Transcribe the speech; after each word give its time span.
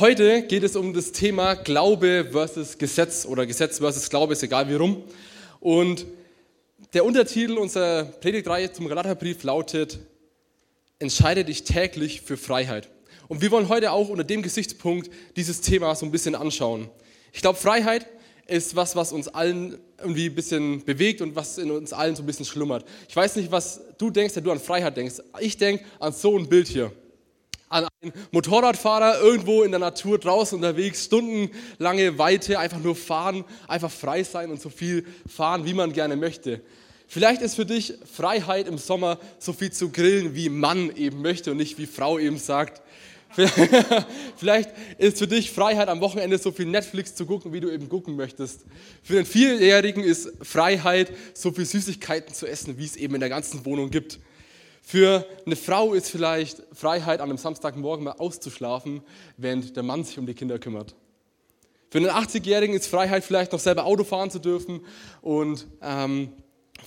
Heute 0.00 0.42
geht 0.42 0.62
es 0.62 0.76
um 0.76 0.94
das 0.94 1.10
Thema 1.10 1.54
Glaube 1.54 2.28
versus 2.30 2.78
Gesetz 2.78 3.26
oder 3.26 3.46
Gesetz 3.46 3.78
versus 3.78 4.08
Glaube, 4.08 4.34
ist 4.34 4.44
egal 4.44 4.68
wie 4.68 4.74
rum. 4.74 5.02
Und 5.58 6.06
der 6.94 7.04
Untertitel 7.04 7.58
unserer 7.58 8.04
Predigtreihe 8.04 8.70
zum 8.70 8.86
Galaterbrief 8.86 9.42
lautet, 9.42 9.98
entscheide 11.00 11.44
dich 11.44 11.64
täglich 11.64 12.20
für 12.20 12.36
Freiheit. 12.36 12.88
Und 13.26 13.42
wir 13.42 13.50
wollen 13.50 13.68
heute 13.68 13.90
auch 13.90 14.08
unter 14.08 14.22
dem 14.22 14.42
Gesichtspunkt 14.42 15.10
dieses 15.34 15.62
Thema 15.62 15.92
so 15.96 16.06
ein 16.06 16.12
bisschen 16.12 16.36
anschauen. 16.36 16.88
Ich 17.32 17.40
glaube, 17.40 17.58
Freiheit 17.58 18.06
ist 18.46 18.76
was, 18.76 18.94
was 18.94 19.10
uns 19.10 19.26
allen 19.26 19.80
irgendwie 19.98 20.26
ein 20.26 20.34
bisschen 20.36 20.84
bewegt 20.84 21.22
und 21.22 21.34
was 21.34 21.58
in 21.58 21.72
uns 21.72 21.92
allen 21.92 22.14
so 22.14 22.22
ein 22.22 22.26
bisschen 22.26 22.46
schlummert. 22.46 22.84
Ich 23.08 23.16
weiß 23.16 23.34
nicht, 23.34 23.50
was 23.50 23.80
du 23.98 24.10
denkst, 24.10 24.36
wenn 24.36 24.44
du 24.44 24.52
an 24.52 24.60
Freiheit 24.60 24.96
denkst. 24.96 25.16
Ich 25.40 25.56
denke 25.56 25.84
an 25.98 26.12
so 26.12 26.38
ein 26.38 26.48
Bild 26.48 26.68
hier. 26.68 26.92
An 27.68 27.86
einen 28.00 28.12
Motorradfahrer 28.30 29.20
irgendwo 29.20 29.62
in 29.62 29.70
der 29.70 29.80
Natur 29.80 30.18
draußen 30.18 30.56
unterwegs, 30.56 31.04
stundenlange 31.04 32.18
Weite, 32.18 32.58
einfach 32.58 32.78
nur 32.78 32.96
fahren, 32.96 33.44
einfach 33.66 33.90
frei 33.90 34.22
sein 34.22 34.50
und 34.50 34.60
so 34.60 34.70
viel 34.70 35.04
fahren, 35.26 35.64
wie 35.66 35.74
man 35.74 35.92
gerne 35.92 36.16
möchte. 36.16 36.62
Vielleicht 37.06 37.40
ist 37.40 37.54
für 37.54 37.64
dich 37.64 37.94
Freiheit 38.12 38.68
im 38.68 38.76
Sommer 38.76 39.18
so 39.38 39.52
viel 39.52 39.72
zu 39.72 39.90
grillen, 39.90 40.34
wie 40.34 40.50
Mann 40.50 40.94
eben 40.94 41.22
möchte 41.22 41.50
und 41.50 41.56
nicht 41.56 41.78
wie 41.78 41.86
Frau 41.86 42.18
eben 42.18 42.38
sagt. 42.38 42.82
Vielleicht 44.36 44.70
ist 44.98 45.18
für 45.18 45.26
dich 45.26 45.50
Freiheit 45.50 45.88
am 45.88 46.00
Wochenende 46.00 46.38
so 46.38 46.50
viel 46.50 46.66
Netflix 46.66 47.14
zu 47.14 47.26
gucken, 47.26 47.52
wie 47.52 47.60
du 47.60 47.70
eben 47.70 47.88
gucken 47.88 48.16
möchtest. 48.16 48.64
Für 49.02 49.14
den 49.14 49.26
Vierjährigen 49.26 50.02
ist 50.02 50.30
Freiheit 50.42 51.12
so 51.34 51.50
viel 51.50 51.66
Süßigkeiten 51.66 52.34
zu 52.34 52.46
essen, 52.46 52.78
wie 52.78 52.84
es 52.84 52.96
eben 52.96 53.14
in 53.14 53.20
der 53.20 53.28
ganzen 53.28 53.64
Wohnung 53.64 53.90
gibt. 53.90 54.18
Für 54.90 55.26
eine 55.44 55.54
Frau 55.54 55.92
ist 55.92 56.08
vielleicht 56.08 56.62
Freiheit, 56.72 57.20
an 57.20 57.28
einem 57.28 57.36
Samstagmorgen 57.36 58.06
mal 58.06 58.12
auszuschlafen, 58.12 59.02
während 59.36 59.76
der 59.76 59.82
Mann 59.82 60.02
sich 60.02 60.18
um 60.18 60.24
die 60.24 60.32
Kinder 60.32 60.58
kümmert. 60.58 60.94
Für 61.90 61.98
einen 61.98 62.08
80-Jährigen 62.08 62.74
ist 62.74 62.86
Freiheit 62.86 63.22
vielleicht 63.22 63.52
noch 63.52 63.58
selber 63.58 63.84
Auto 63.84 64.02
fahren 64.02 64.30
zu 64.30 64.38
dürfen 64.38 64.80
und 65.20 65.66
ähm, 65.82 66.32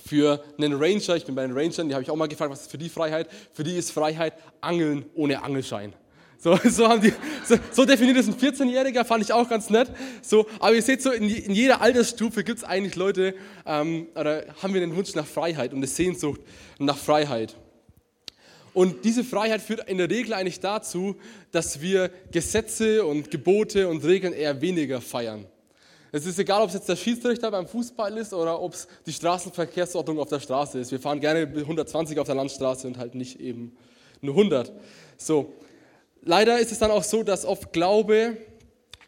für 0.04 0.42
einen 0.58 0.72
Ranger, 0.72 1.14
ich 1.14 1.26
bin 1.26 1.36
bei 1.36 1.46
den 1.46 1.56
Rangern, 1.56 1.86
die 1.86 1.94
habe 1.94 2.02
ich 2.02 2.10
auch 2.10 2.16
mal 2.16 2.26
gefragt, 2.26 2.50
was 2.50 2.62
ist 2.62 2.72
für 2.72 2.78
die 2.78 2.88
Freiheit? 2.88 3.28
Für 3.52 3.62
die 3.62 3.76
ist 3.76 3.92
Freiheit 3.92 4.32
Angeln 4.60 5.04
ohne 5.14 5.40
Angelschein. 5.44 5.92
So, 6.38 6.56
so, 6.64 6.88
haben 6.88 7.02
die, 7.02 7.12
so, 7.44 7.54
so 7.70 7.84
definiert 7.84 8.16
es 8.16 8.26
ein 8.26 8.34
14-Jähriger, 8.34 9.04
fand 9.04 9.22
ich 9.22 9.32
auch 9.32 9.48
ganz 9.48 9.70
nett. 9.70 9.88
So, 10.22 10.48
aber 10.58 10.74
ihr 10.74 10.82
seht, 10.82 11.02
so 11.02 11.12
in, 11.12 11.28
in 11.28 11.54
jeder 11.54 11.80
Altersstufe 11.80 12.42
gibt 12.42 12.58
es 12.58 12.64
eigentlich 12.64 12.96
Leute, 12.96 13.36
ähm, 13.64 14.08
oder 14.16 14.46
haben 14.60 14.74
wir 14.74 14.80
den 14.80 14.96
Wunsch 14.96 15.14
nach 15.14 15.26
Freiheit 15.26 15.70
und 15.70 15.76
eine 15.76 15.86
Sehnsucht 15.86 16.40
nach 16.80 16.98
Freiheit. 16.98 17.54
Und 18.74 19.04
diese 19.04 19.22
Freiheit 19.22 19.60
führt 19.60 19.88
in 19.88 19.98
der 19.98 20.08
Regel 20.08 20.32
eigentlich 20.32 20.60
dazu, 20.60 21.16
dass 21.50 21.80
wir 21.80 22.10
Gesetze 22.30 23.04
und 23.04 23.30
Gebote 23.30 23.88
und 23.88 24.04
Regeln 24.04 24.32
eher 24.32 24.60
weniger 24.60 25.00
feiern. 25.00 25.46
Es 26.14 26.26
ist 26.26 26.38
egal, 26.38 26.60
ob 26.60 26.68
es 26.68 26.74
jetzt 26.74 26.88
der 26.88 26.96
Schiedsrichter 26.96 27.50
beim 27.50 27.66
Fußball 27.66 28.16
ist 28.18 28.34
oder 28.34 28.60
ob 28.60 28.74
es 28.74 28.86
die 29.06 29.12
Straßenverkehrsordnung 29.12 30.18
auf 30.18 30.28
der 30.28 30.40
Straße 30.40 30.78
ist. 30.78 30.92
Wir 30.92 31.00
fahren 31.00 31.20
gerne 31.20 31.46
120 31.46 32.18
auf 32.18 32.26
der 32.26 32.34
Landstraße 32.34 32.86
und 32.86 32.98
halt 32.98 33.14
nicht 33.14 33.40
eben 33.40 33.74
nur 34.20 34.36
100. 34.36 34.72
So, 35.16 35.54
leider 36.22 36.58
ist 36.58 36.70
es 36.70 36.78
dann 36.78 36.90
auch 36.90 37.02
so, 37.02 37.22
dass 37.22 37.46
oft 37.46 37.72
Glaube, 37.72 38.36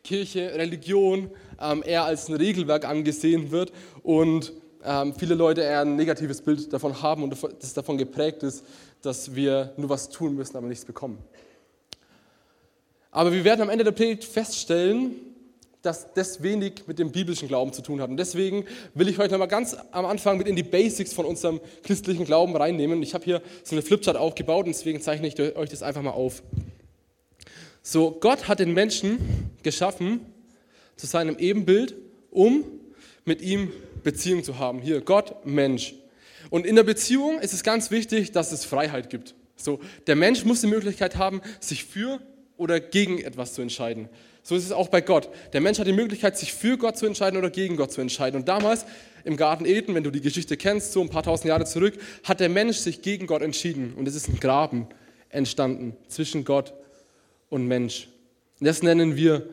Kirche, 0.02 0.54
Religion 0.54 1.30
ähm, 1.60 1.82
eher 1.84 2.04
als 2.04 2.28
ein 2.28 2.36
Regelwerk 2.36 2.86
angesehen 2.86 3.50
wird 3.50 3.72
und 4.02 4.52
ähm, 4.82 5.14
viele 5.14 5.34
Leute 5.34 5.62
eher 5.62 5.80
ein 5.80 5.96
negatives 5.96 6.42
Bild 6.42 6.72
davon 6.72 7.00
haben 7.02 7.22
und 7.22 7.36
das 7.60 7.74
davon 7.74 7.96
geprägt 7.96 8.42
ist, 8.42 8.64
dass 9.04 9.34
wir 9.34 9.72
nur 9.76 9.90
was 9.90 10.08
tun 10.08 10.34
müssen, 10.34 10.56
aber 10.56 10.66
nichts 10.66 10.84
bekommen. 10.84 11.18
Aber 13.10 13.32
wir 13.32 13.44
werden 13.44 13.62
am 13.62 13.70
Ende 13.70 13.84
der 13.84 13.92
Predigt 13.92 14.24
feststellen, 14.24 15.12
dass 15.82 16.12
das 16.14 16.42
wenig 16.42 16.86
mit 16.86 16.98
dem 16.98 17.12
biblischen 17.12 17.46
Glauben 17.46 17.72
zu 17.72 17.82
tun 17.82 18.00
hat. 18.00 18.08
Und 18.08 18.16
deswegen 18.16 18.64
will 18.94 19.06
ich 19.08 19.18
heute 19.18 19.32
nochmal 19.32 19.48
ganz 19.48 19.76
am 19.92 20.06
Anfang 20.06 20.38
mit 20.38 20.48
in 20.48 20.56
die 20.56 20.62
Basics 20.62 21.12
von 21.12 21.26
unserem 21.26 21.60
christlichen 21.82 22.24
Glauben 22.24 22.56
reinnehmen. 22.56 23.02
Ich 23.02 23.12
habe 23.12 23.24
hier 23.24 23.42
so 23.62 23.74
eine 23.74 23.82
Flipchart 23.82 24.16
aufgebaut 24.16 24.64
und 24.64 24.74
deswegen 24.74 25.02
zeichne 25.02 25.28
ich 25.28 25.38
euch 25.38 25.68
das 25.68 25.82
einfach 25.82 26.02
mal 26.02 26.10
auf. 26.10 26.42
So, 27.82 28.12
Gott 28.12 28.48
hat 28.48 28.60
den 28.60 28.72
Menschen 28.72 29.50
geschaffen 29.62 30.20
zu 30.96 31.06
seinem 31.06 31.36
Ebenbild, 31.38 31.94
um 32.30 32.64
mit 33.26 33.42
ihm 33.42 33.70
Beziehung 34.02 34.42
zu 34.42 34.58
haben. 34.58 34.80
Hier, 34.80 35.02
Gott, 35.02 35.44
Mensch. 35.44 35.94
Und 36.54 36.66
in 36.66 36.76
der 36.76 36.84
Beziehung 36.84 37.40
ist 37.40 37.52
es 37.52 37.64
ganz 37.64 37.90
wichtig, 37.90 38.30
dass 38.30 38.52
es 38.52 38.64
Freiheit 38.64 39.10
gibt. 39.10 39.34
So, 39.56 39.80
der 40.06 40.14
Mensch 40.14 40.44
muss 40.44 40.60
die 40.60 40.68
Möglichkeit 40.68 41.16
haben, 41.16 41.40
sich 41.58 41.84
für 41.84 42.20
oder 42.56 42.78
gegen 42.78 43.18
etwas 43.18 43.54
zu 43.54 43.62
entscheiden. 43.62 44.08
So 44.44 44.54
ist 44.54 44.64
es 44.64 44.70
auch 44.70 44.86
bei 44.86 45.00
Gott. 45.00 45.30
Der 45.52 45.60
Mensch 45.60 45.80
hat 45.80 45.88
die 45.88 45.92
Möglichkeit, 45.92 46.38
sich 46.38 46.54
für 46.54 46.78
Gott 46.78 46.96
zu 46.96 47.06
entscheiden 47.06 47.40
oder 47.40 47.50
gegen 47.50 47.74
Gott 47.76 47.90
zu 47.90 48.00
entscheiden. 48.00 48.38
Und 48.38 48.46
damals 48.46 48.86
im 49.24 49.36
Garten 49.36 49.64
Eden, 49.64 49.96
wenn 49.96 50.04
du 50.04 50.12
die 50.12 50.20
Geschichte 50.20 50.56
kennst, 50.56 50.92
so 50.92 51.00
ein 51.00 51.08
paar 51.08 51.24
tausend 51.24 51.48
Jahre 51.48 51.64
zurück, 51.64 51.98
hat 52.22 52.38
der 52.38 52.50
Mensch 52.50 52.76
sich 52.76 53.02
gegen 53.02 53.26
Gott 53.26 53.42
entschieden. 53.42 53.92
Und 53.96 54.06
es 54.06 54.14
ist 54.14 54.28
ein 54.28 54.38
Graben 54.38 54.86
entstanden 55.30 55.96
zwischen 56.06 56.44
Gott 56.44 56.72
und 57.50 57.66
Mensch. 57.66 58.06
Das 58.60 58.80
nennen 58.80 59.16
wir 59.16 59.48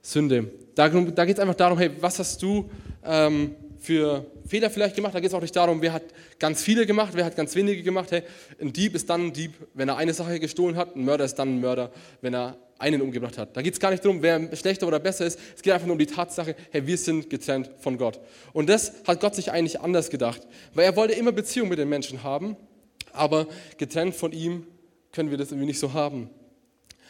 Sünde. 0.00 0.50
Da, 0.74 0.88
da 0.88 1.24
geht 1.26 1.36
es 1.36 1.38
einfach 1.38 1.54
darum, 1.54 1.76
hey, 1.76 1.90
was 2.00 2.18
hast 2.18 2.40
du 2.40 2.70
ähm, 3.04 3.54
für 3.86 4.26
Fehler 4.48 4.68
vielleicht 4.68 4.96
gemacht? 4.96 5.14
Da 5.14 5.20
geht 5.20 5.28
es 5.28 5.34
auch 5.34 5.40
nicht 5.40 5.54
darum, 5.54 5.80
wer 5.80 5.92
hat 5.92 6.02
ganz 6.40 6.60
viele 6.60 6.86
gemacht, 6.86 7.12
wer 7.14 7.24
hat 7.24 7.36
ganz 7.36 7.54
wenige 7.54 7.84
gemacht. 7.84 8.10
Hey, 8.10 8.24
ein 8.60 8.72
Dieb 8.72 8.96
ist 8.96 9.08
dann 9.08 9.26
ein 9.26 9.32
Dieb, 9.32 9.52
wenn 9.74 9.88
er 9.88 9.96
eine 9.96 10.12
Sache 10.12 10.40
gestohlen 10.40 10.76
hat. 10.76 10.96
Ein 10.96 11.04
Mörder 11.04 11.24
ist 11.24 11.36
dann 11.36 11.54
ein 11.54 11.60
Mörder, 11.60 11.92
wenn 12.20 12.34
er 12.34 12.56
einen 12.78 13.00
umgebracht 13.00 13.38
hat. 13.38 13.56
Da 13.56 13.62
geht 13.62 13.74
es 13.74 13.78
gar 13.78 13.92
nicht 13.92 14.04
darum, 14.04 14.22
wer 14.22 14.54
schlechter 14.56 14.88
oder 14.88 14.98
besser 14.98 15.24
ist. 15.24 15.38
Es 15.54 15.62
geht 15.62 15.72
einfach 15.72 15.86
nur 15.86 15.94
um 15.94 16.00
die 16.00 16.06
Tatsache, 16.06 16.56
hey, 16.72 16.84
wir 16.84 16.98
sind 16.98 17.30
getrennt 17.30 17.70
von 17.78 17.96
Gott. 17.96 18.18
Und 18.52 18.68
das 18.68 18.92
hat 19.06 19.20
Gott 19.20 19.36
sich 19.36 19.52
eigentlich 19.52 19.80
anders 19.80 20.10
gedacht. 20.10 20.42
Weil 20.74 20.84
er 20.84 20.96
wollte 20.96 21.14
immer 21.14 21.30
Beziehung 21.30 21.68
mit 21.68 21.78
den 21.78 21.88
Menschen 21.88 22.24
haben, 22.24 22.56
aber 23.12 23.46
getrennt 23.78 24.16
von 24.16 24.32
ihm 24.32 24.66
können 25.12 25.30
wir 25.30 25.38
das 25.38 25.52
irgendwie 25.52 25.68
nicht 25.68 25.78
so 25.78 25.92
haben. 25.92 26.28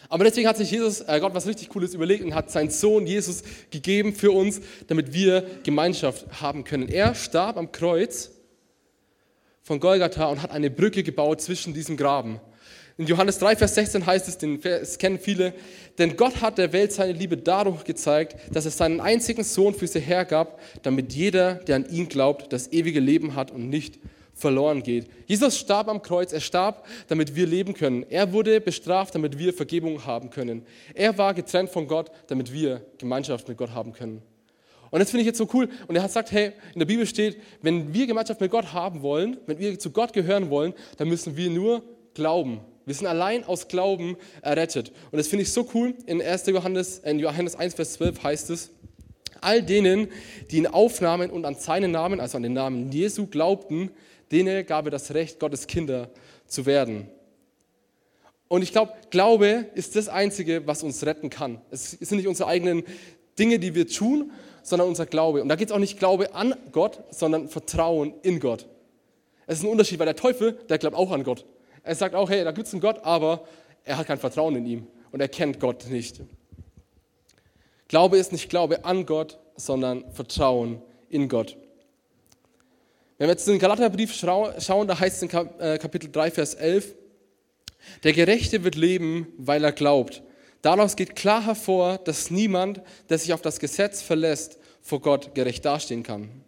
Aber 0.09 0.25
deswegen 0.25 0.49
hat 0.49 0.56
sich 0.56 0.71
Jesus, 0.71 1.00
äh, 1.00 1.19
Gott 1.21 1.34
was 1.34 1.47
richtig 1.47 1.69
Cooles 1.69 1.94
überlegt 1.94 2.25
und 2.25 2.34
hat 2.34 2.50
seinen 2.50 2.71
Sohn 2.71 3.06
Jesus 3.06 3.43
gegeben 3.71 4.15
für 4.15 4.31
uns, 4.31 4.61
damit 4.87 5.12
wir 5.12 5.44
Gemeinschaft 5.62 6.27
haben 6.41 6.65
können. 6.65 6.89
Er 6.89 7.15
starb 7.15 7.56
am 7.56 7.72
Kreuz 7.72 8.31
von 9.62 9.81
Golgatha 9.81 10.27
und 10.27 10.43
hat 10.43 10.53
eine 10.53 10.71
Brücke 10.71 11.03
gebaut 11.03 11.41
zwischen 11.41 11.75
diesem 11.75 11.97
Graben. 11.97 12.41
In 12.99 13.06
Johannes 13.06 13.39
3, 13.41 13.56
Vers 13.56 13.75
16 13.75 14.06
heißt 14.06 14.27
es, 14.27 14.39
den 14.39 14.59
Vers 14.59 14.97
kennen 14.97 15.19
viele, 15.19 15.53
denn 15.99 16.16
Gott 16.16 16.41
hat 16.41 16.56
der 16.56 16.72
Welt 16.72 16.93
seine 16.93 17.12
Liebe 17.12 17.37
dadurch 17.37 17.84
gezeigt, 17.84 18.37
dass 18.55 18.65
er 18.65 18.71
seinen 18.71 19.00
einzigen 19.00 19.45
Sohn 19.45 19.75
für 19.75 19.87
sie 19.87 20.00
hergab, 20.00 20.59
damit 20.83 21.12
jeder, 21.12 21.56
der 21.56 21.77
an 21.77 21.91
ihn 21.91 22.09
glaubt, 22.09 22.55
das 22.55 22.72
ewige 22.72 23.00
Leben 23.00 23.34
hat 23.34 23.50
und 23.50 23.69
nicht 23.69 23.99
verloren 24.36 24.82
geht. 24.82 25.08
Jesus 25.26 25.58
starb 25.58 25.88
am 25.88 26.02
Kreuz, 26.02 26.32
er 26.32 26.41
starb, 26.41 26.86
damit 27.08 27.34
wir 27.34 27.47
leben 27.47 27.74
können. 27.74 28.04
Er 28.08 28.32
wurde 28.32 28.60
bestraft, 28.60 29.14
damit 29.14 29.38
wir 29.38 29.52
Vergebung 29.52 30.04
haben 30.04 30.30
können. 30.30 30.64
Er 30.94 31.16
war 31.19 31.34
getrennt 31.34 31.70
von 31.70 31.88
Gott, 31.88 32.10
damit 32.28 32.52
wir 32.52 32.84
Gemeinschaft 32.98 33.48
mit 33.48 33.56
Gott 33.56 33.70
haben 33.70 33.92
können. 33.92 34.22
Und 34.91 35.00
das 35.00 35.10
finde 35.10 35.22
ich 35.22 35.26
jetzt 35.26 35.38
so 35.38 35.48
cool. 35.54 35.69
Und 35.88 35.97
er 35.97 36.02
hat 36.02 36.10
gesagt, 36.10 36.30
hey, 36.32 36.52
in 36.74 36.78
der 36.78 36.86
Bibel 36.86 37.06
steht, 37.06 37.41
wenn 37.62 37.92
wir 37.92 38.06
Gemeinschaft 38.06 38.41
mit 38.41 38.50
Gott 38.50 38.72
haben 38.72 39.02
wollen, 39.02 39.38
wenn 39.47 39.58
wir 39.58 39.78
zu 39.78 39.91
Gott 39.91 40.12
gehören 40.12 40.50
wollen, 40.50 40.74
dann 40.98 41.08
müssen 41.08 41.36
wir 41.36 41.50
nur 41.50 41.82
glauben. 42.14 42.60
Wir 42.84 42.94
sind 42.94 43.06
allein 43.06 43.42
aus 43.42 43.66
Glauben 43.66 44.16
errettet. 44.42 44.92
Und 45.10 45.18
das 45.18 45.26
finde 45.26 45.42
ich 45.42 45.53
so 45.53 45.68
cool. 45.74 45.94
In 46.06 46.22
1. 46.22 46.47
Johannes, 46.47 46.98
in 46.98 47.18
Johannes 47.18 47.56
1, 47.56 47.74
Vers 47.74 47.94
12 47.94 48.22
heißt 48.22 48.50
es, 48.50 48.70
all 49.41 49.62
denen, 49.62 50.08
die 50.50 50.58
ihn 50.58 50.66
aufnahmen 50.66 51.30
und 51.30 51.44
an 51.44 51.56
seinen 51.56 51.91
Namen, 51.91 52.20
also 52.20 52.36
an 52.36 52.42
den 52.42 52.53
Namen 52.53 52.92
Jesu 52.92 53.26
glaubten, 53.26 53.91
denen 54.31 54.66
gab 54.66 54.87
er 54.87 54.91
das 54.91 55.14
Recht, 55.14 55.41
Gottes 55.41 55.66
Kinder 55.66 56.10
zu 56.47 56.66
werden. 56.66 57.09
Und 58.48 58.62
ich 58.62 58.72
glaube, 58.72 58.92
Glaube 59.10 59.66
ist 59.75 59.97
das 59.97 60.09
Einzige, 60.09 60.66
was 60.66 60.82
uns 60.82 61.04
retten 61.04 61.31
kann. 61.31 61.60
Es 61.70 61.92
sind 61.92 62.16
nicht 62.19 62.28
unsere 62.28 62.48
eigenen 62.48 62.84
Dinge, 63.39 63.59
die 63.59 63.74
wir 63.74 63.89
tun, 63.89 64.30
sondern 64.62 64.89
unser 64.89 65.06
Glaube. 65.06 65.42
Und 65.42 65.48
da 65.48 65.56
geht 65.56 65.68
es 65.68 65.72
auch 65.72 65.78
nicht 65.78 65.98
Glaube 65.98 66.34
an 66.34 66.54
Gott, 66.72 67.03
sondern 67.10 67.48
Vertrauen 67.48 68.15
in 68.22 68.41
Gott. 68.41 68.66
Es 69.47 69.59
ist 69.59 69.65
ein 69.65 69.71
Unterschied, 69.71 69.98
weil 69.98 70.06
der 70.06 70.16
Teufel, 70.16 70.59
der 70.68 70.78
glaubt 70.78 70.97
auch 70.97 71.10
an 71.12 71.24
Gott. 71.24 71.45
Er 71.83 71.95
sagt 71.95 72.15
auch, 72.15 72.30
hey, 72.30 72.42
da 72.45 72.51
gibt 72.51 72.66
es 72.66 72.72
einen 72.72 72.80
Gott, 72.80 73.01
aber 73.04 73.45
er 73.84 73.97
hat 73.97 74.06
kein 74.06 74.18
Vertrauen 74.18 74.56
in 74.56 74.66
ihm 74.66 74.86
und 75.12 75.21
er 75.21 75.28
kennt 75.28 75.60
Gott 75.60 75.86
nicht. 75.89 76.21
Glaube 77.89 78.18
ist 78.18 78.33
nicht 78.33 78.51
Glaube 78.51 78.84
an 78.84 79.06
Gott, 79.06 79.39
sondern 79.56 80.10
Vertrauen 80.12 80.83
in 81.09 81.28
Gott. 81.28 81.56
Wenn 83.18 83.28
wir 83.28 83.33
jetzt 83.33 83.47
in 83.47 83.54
den 83.54 83.60
Galaterbrief 83.60 84.15
schauen, 84.15 84.89
da 84.89 84.98
heißt 84.98 85.22
es 85.22 85.22
in 85.22 85.30
äh, 85.59 85.78
Kapitel 85.78 86.10
3, 86.10 86.30
Vers 86.30 86.54
11, 86.54 86.95
der 88.04 88.13
Gerechte 88.13 88.63
wird 88.63 88.74
leben, 88.74 89.28
weil 89.39 89.65
er 89.65 89.72
glaubt. 89.72 90.22
Daraus 90.60 90.97
geht 90.97 91.16
klar 91.16 91.47
hervor, 91.47 91.98
dass 91.98 92.30
niemand, 92.30 92.83
der 93.09 93.18
sich 93.18 93.33
auf 93.33 93.41
das 93.41 93.59
Gesetz 93.59 94.03
verlässt, 94.03 94.59
vor 94.83 95.01
Gott 95.01 95.34
gerecht 95.34 95.65
dastehen 95.65 96.03
kann. 96.03 96.45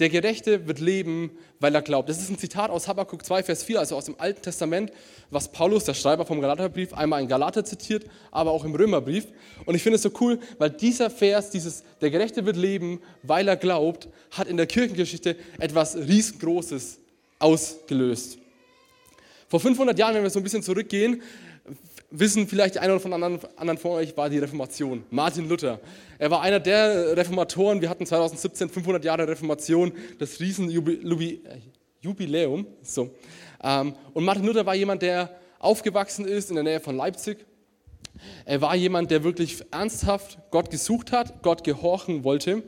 Der 0.00 0.08
Gerechte 0.08 0.66
wird 0.66 0.80
leben, 0.80 1.30
weil 1.60 1.74
er 1.74 1.82
glaubt. 1.82 2.08
Das 2.08 2.18
ist 2.18 2.30
ein 2.30 2.38
Zitat 2.38 2.70
aus 2.70 2.88
Habakkuk 2.88 3.22
2, 3.22 3.42
Vers 3.42 3.62
4, 3.64 3.78
also 3.80 3.96
aus 3.96 4.06
dem 4.06 4.14
Alten 4.18 4.40
Testament, 4.40 4.90
was 5.30 5.52
Paulus, 5.52 5.84
der 5.84 5.92
Schreiber 5.92 6.24
vom 6.24 6.40
Galaterbrief, 6.40 6.94
einmal 6.94 7.20
in 7.20 7.28
Galater 7.28 7.66
zitiert, 7.66 8.06
aber 8.30 8.50
auch 8.50 8.64
im 8.64 8.74
Römerbrief. 8.74 9.26
Und 9.66 9.74
ich 9.74 9.82
finde 9.82 9.96
es 9.96 10.02
so 10.02 10.10
cool, 10.22 10.40
weil 10.58 10.70
dieser 10.70 11.10
Vers, 11.10 11.50
dieses 11.50 11.84
Der 12.00 12.10
Gerechte 12.10 12.46
wird 12.46 12.56
leben, 12.56 13.00
weil 13.22 13.46
er 13.46 13.58
glaubt, 13.58 14.08
hat 14.30 14.48
in 14.48 14.56
der 14.56 14.66
Kirchengeschichte 14.66 15.36
etwas 15.58 15.94
riesengroßes 15.94 16.98
ausgelöst. 17.38 18.38
Vor 19.48 19.60
500 19.60 19.98
Jahren, 19.98 20.14
wenn 20.14 20.22
wir 20.22 20.30
so 20.30 20.40
ein 20.40 20.44
bisschen 20.44 20.62
zurückgehen, 20.62 21.20
wissen 22.10 22.48
vielleicht 22.48 22.76
oder 22.76 23.00
von 23.00 23.12
anderen, 23.12 23.38
anderen 23.56 23.78
von 23.78 23.92
euch, 23.92 24.16
war 24.16 24.28
die 24.28 24.38
Reformation. 24.38 25.04
Martin 25.10 25.48
Luther. 25.48 25.78
Er 26.18 26.30
war 26.30 26.42
einer 26.42 26.60
der 26.60 27.16
Reformatoren. 27.16 27.80
Wir 27.80 27.88
hatten 27.88 28.04
2017 28.06 28.68
500 28.68 29.04
Jahre 29.04 29.26
Reformation, 29.28 29.92
das 30.18 30.40
Riesenjubiläum. 30.40 32.66
So. 32.82 33.10
Ähm, 33.62 33.94
und 34.12 34.24
Martin 34.24 34.44
Luther 34.44 34.66
war 34.66 34.74
jemand, 34.74 35.02
der 35.02 35.30
aufgewachsen 35.58 36.26
ist 36.26 36.50
in 36.50 36.56
der 36.56 36.64
Nähe 36.64 36.80
von 36.80 36.96
Leipzig. 36.96 37.46
Er 38.44 38.60
war 38.60 38.74
jemand, 38.74 39.10
der 39.10 39.24
wirklich 39.24 39.64
ernsthaft 39.70 40.38
Gott 40.50 40.70
gesucht 40.70 41.12
hat, 41.12 41.42
Gott 41.42 41.64
gehorchen 41.64 42.24
wollte. 42.24 42.62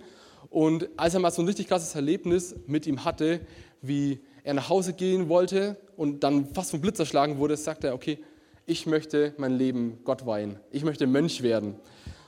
Und 0.50 0.88
als 0.96 1.14
er 1.14 1.20
mal 1.20 1.30
so 1.30 1.42
ein 1.42 1.46
richtig 1.46 1.68
krasses 1.68 1.94
Erlebnis 1.94 2.54
mit 2.66 2.86
ihm 2.86 3.04
hatte, 3.04 3.40
wie 3.80 4.20
er 4.44 4.54
nach 4.54 4.68
Hause 4.68 4.92
gehen 4.92 5.28
wollte 5.28 5.76
und 5.96 6.24
dann 6.24 6.52
fast 6.54 6.70
vom 6.70 6.80
Blitz 6.80 6.98
erschlagen 6.98 7.38
wurde, 7.38 7.56
sagte 7.56 7.88
er, 7.88 7.94
okay, 7.94 8.18
ich 8.66 8.86
möchte 8.86 9.34
mein 9.38 9.52
Leben 9.52 10.00
Gott 10.04 10.26
weihen. 10.26 10.58
Ich 10.70 10.84
möchte 10.84 11.06
Mönch 11.06 11.42
werden. 11.42 11.76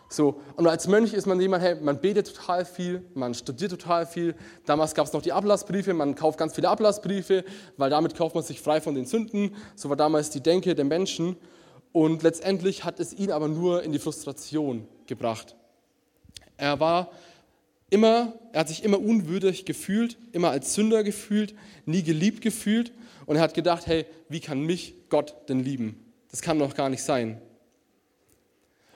So, 0.09 0.41
und 0.57 0.67
als 0.67 0.87
Mönch 0.87 1.13
ist 1.13 1.27
man 1.27 1.41
jemand, 1.41 1.65
hey, 1.65 1.75
man 1.77 2.01
betet 2.01 2.35
total 2.35 2.65
viel, 2.65 3.03
man 3.15 3.35
studiert 3.35 3.71
total 3.71 4.07
viel. 4.07 4.35
Damals 4.65 4.95
gab 4.95 5.07
es 5.07 5.13
noch 5.13 5.23
die 5.23 5.33
Ablassbriefe, 5.33 5.93
man 5.95 6.15
kauft 6.15 6.39
ganz 6.39 6.55
viele 6.55 6.69
Ablassbriefe, 6.69 7.45
weil 7.77 7.91
damit 7.91 8.15
kauft 8.15 8.35
man 8.35 8.45
sich 8.45 8.61
frei 8.61 8.81
von 8.81 8.95
den 8.95 9.07
Sünden. 9.07 9.57
So 9.75 9.89
war 9.89 9.97
damals 9.97 10.31
die 10.31 10.41
Denke 10.41 10.75
der 10.75 10.85
Menschen. 10.85 11.37
Und 11.93 12.23
letztendlich 12.23 12.85
hat 12.85 13.01
es 13.01 13.13
ihn 13.13 13.33
aber 13.33 13.49
nur 13.49 13.83
in 13.83 13.93
die 13.93 13.99
Frustration 13.99 14.87
gebracht. 15.07 15.57
Er 16.57 16.79
war 16.81 17.11
immer, 17.91 18.35
er 18.53 18.61
hat 18.61 18.69
sich 18.69 18.85
immer 18.85 19.01
unwürdig 19.01 19.65
gefühlt, 19.65 20.17
immer 20.33 20.51
als 20.51 20.75
Sünder 20.75 21.03
gefühlt, 21.03 21.55
nie 21.87 22.03
geliebt 22.03 22.41
gefühlt. 22.41 22.93
Und 23.27 23.37
er 23.37 23.43
hat 23.43 23.55
gedacht, 23.55 23.87
hey, 23.87 24.07
wie 24.29 24.41
kann 24.41 24.61
mich 24.61 24.95
Gott 25.09 25.35
denn 25.49 25.61
lieben? 25.61 26.04
Das 26.35 26.43
kann 26.43 26.59
doch 26.59 26.75
gar 26.75 26.89
nicht 26.89 27.05
sein. 27.05 27.41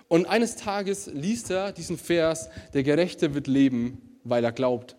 Und 0.08 0.26
eines 0.26 0.56
Tages 0.56 1.06
liest 1.06 1.52
er 1.52 1.70
diesen 1.70 1.96
Vers, 1.96 2.48
der 2.74 2.82
Gerechte 2.82 3.32
wird 3.32 3.46
leben, 3.46 4.18
weil 4.24 4.42
er 4.42 4.50
glaubt. 4.50 4.96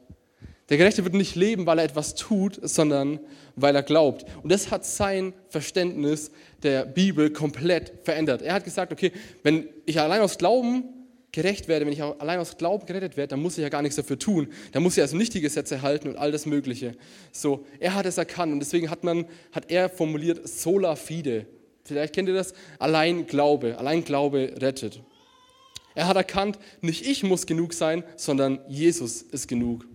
Der 0.70 0.78
Gerechte 0.78 1.04
wird 1.04 1.16
nicht 1.16 1.36
leben, 1.36 1.66
weil 1.66 1.80
er 1.80 1.84
etwas 1.84 2.16
tut, 2.16 2.58
sondern 2.64 3.20
weil 3.58 3.76
er 3.76 3.84
glaubt. 3.84 4.24
Und 4.42 4.54
das 4.54 4.72
hat 4.72 4.86
sein 4.86 5.34
Verständnis 5.50 6.32
der 6.64 6.86
Bibel 6.86 7.30
komplett 7.30 7.92
verändert. 8.06 8.42
Er 8.42 8.54
hat 8.54 8.64
gesagt, 8.64 8.94
okay, 8.94 9.12
wenn 9.44 9.68
ich 9.86 10.00
allein 10.00 10.22
aus 10.22 10.38
Glauben 10.38 10.86
gerecht 11.34 11.68
werde, 11.68 11.86
wenn 11.86 11.92
ich 11.92 12.02
allein 12.02 12.40
aus 12.40 12.56
Glauben 12.56 12.86
gerettet 12.86 13.18
werde, 13.18 13.32
dann 13.32 13.42
muss 13.42 13.58
ich 13.58 13.64
ja 13.64 13.70
gar 13.70 13.82
nichts 13.82 13.98
dafür 13.98 14.18
tun. 14.18 14.48
Dann 14.72 14.82
muss 14.82 14.96
ich 14.96 15.02
also 15.02 15.18
nicht 15.18 15.34
die 15.34 15.42
Gesetze 15.42 15.82
halten 15.82 16.08
und 16.08 16.16
all 16.16 16.32
das 16.32 16.46
Mögliche. 16.46 16.96
So, 17.34 17.66
er 17.82 17.96
hat 17.96 18.06
es 18.06 18.18
erkannt 18.18 18.54
und 18.54 18.60
deswegen 18.62 18.90
hat 18.90 19.04
man, 19.04 19.26
hat 19.52 19.70
er 19.70 19.90
formuliert 19.90 20.48
sola 20.48 20.96
fide. 20.96 21.46
Vielleicht 21.90 22.14
kennt 22.14 22.30
ihr 22.30 22.36
das. 22.36 22.54
Allein 22.78 23.26
Glaube, 23.26 23.80
allein 23.80 24.04
Glaube 24.04 24.54
rettet. 24.58 25.02
Er 25.96 26.08
hat 26.08 26.18
erkannt, 26.18 26.60
nicht 26.82 27.04
ich 27.04 27.24
muss 27.24 27.48
genug 27.48 27.74
sein, 27.74 28.04
sondern 28.16 28.60
Jesus 28.68 29.24
ist 29.24 29.48
genug. 29.48 29.88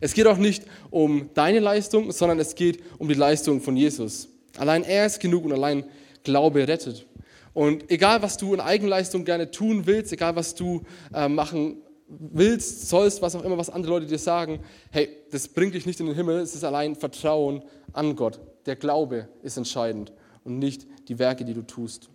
Es 0.00 0.14
geht 0.14 0.26
auch 0.26 0.38
nicht 0.38 0.64
um 0.88 1.28
deine 1.34 1.60
Leistung, 1.60 2.10
sondern 2.10 2.38
es 2.40 2.54
geht 2.54 2.82
um 2.96 3.06
die 3.06 3.14
Leistung 3.14 3.60
von 3.60 3.76
Jesus. 3.76 4.28
Allein 4.56 4.82
er 4.82 5.04
ist 5.04 5.20
genug 5.20 5.44
und 5.44 5.52
allein 5.52 5.84
Glaube 6.24 6.66
rettet. 6.66 7.06
Und 7.52 7.90
egal, 7.90 8.22
was 8.22 8.38
du 8.38 8.54
in 8.54 8.60
Eigenleistung 8.60 9.26
gerne 9.26 9.50
tun 9.50 9.84
willst, 9.84 10.14
egal, 10.14 10.36
was 10.36 10.54
du 10.54 10.84
äh, 11.12 11.28
machen 11.28 11.82
willst, 12.08 12.88
sollst, 12.88 13.20
was 13.20 13.36
auch 13.36 13.44
immer, 13.44 13.58
was 13.58 13.68
andere 13.68 13.92
Leute 13.92 14.06
dir 14.06 14.18
sagen, 14.18 14.60
hey, 14.90 15.10
das 15.30 15.48
bringt 15.48 15.74
dich 15.74 15.84
nicht 15.84 16.00
in 16.00 16.06
den 16.06 16.14
Himmel, 16.14 16.38
es 16.38 16.54
ist 16.54 16.64
allein 16.64 16.96
Vertrauen 16.96 17.62
an 17.92 18.16
Gott. 18.16 18.40
Der 18.64 18.76
Glaube 18.76 19.28
ist 19.42 19.58
entscheidend 19.58 20.12
und 20.46 20.58
nicht 20.58 20.86
die 21.08 21.18
Werke, 21.18 21.44
die 21.44 21.54
du 21.54 21.62
tust. 21.62 22.08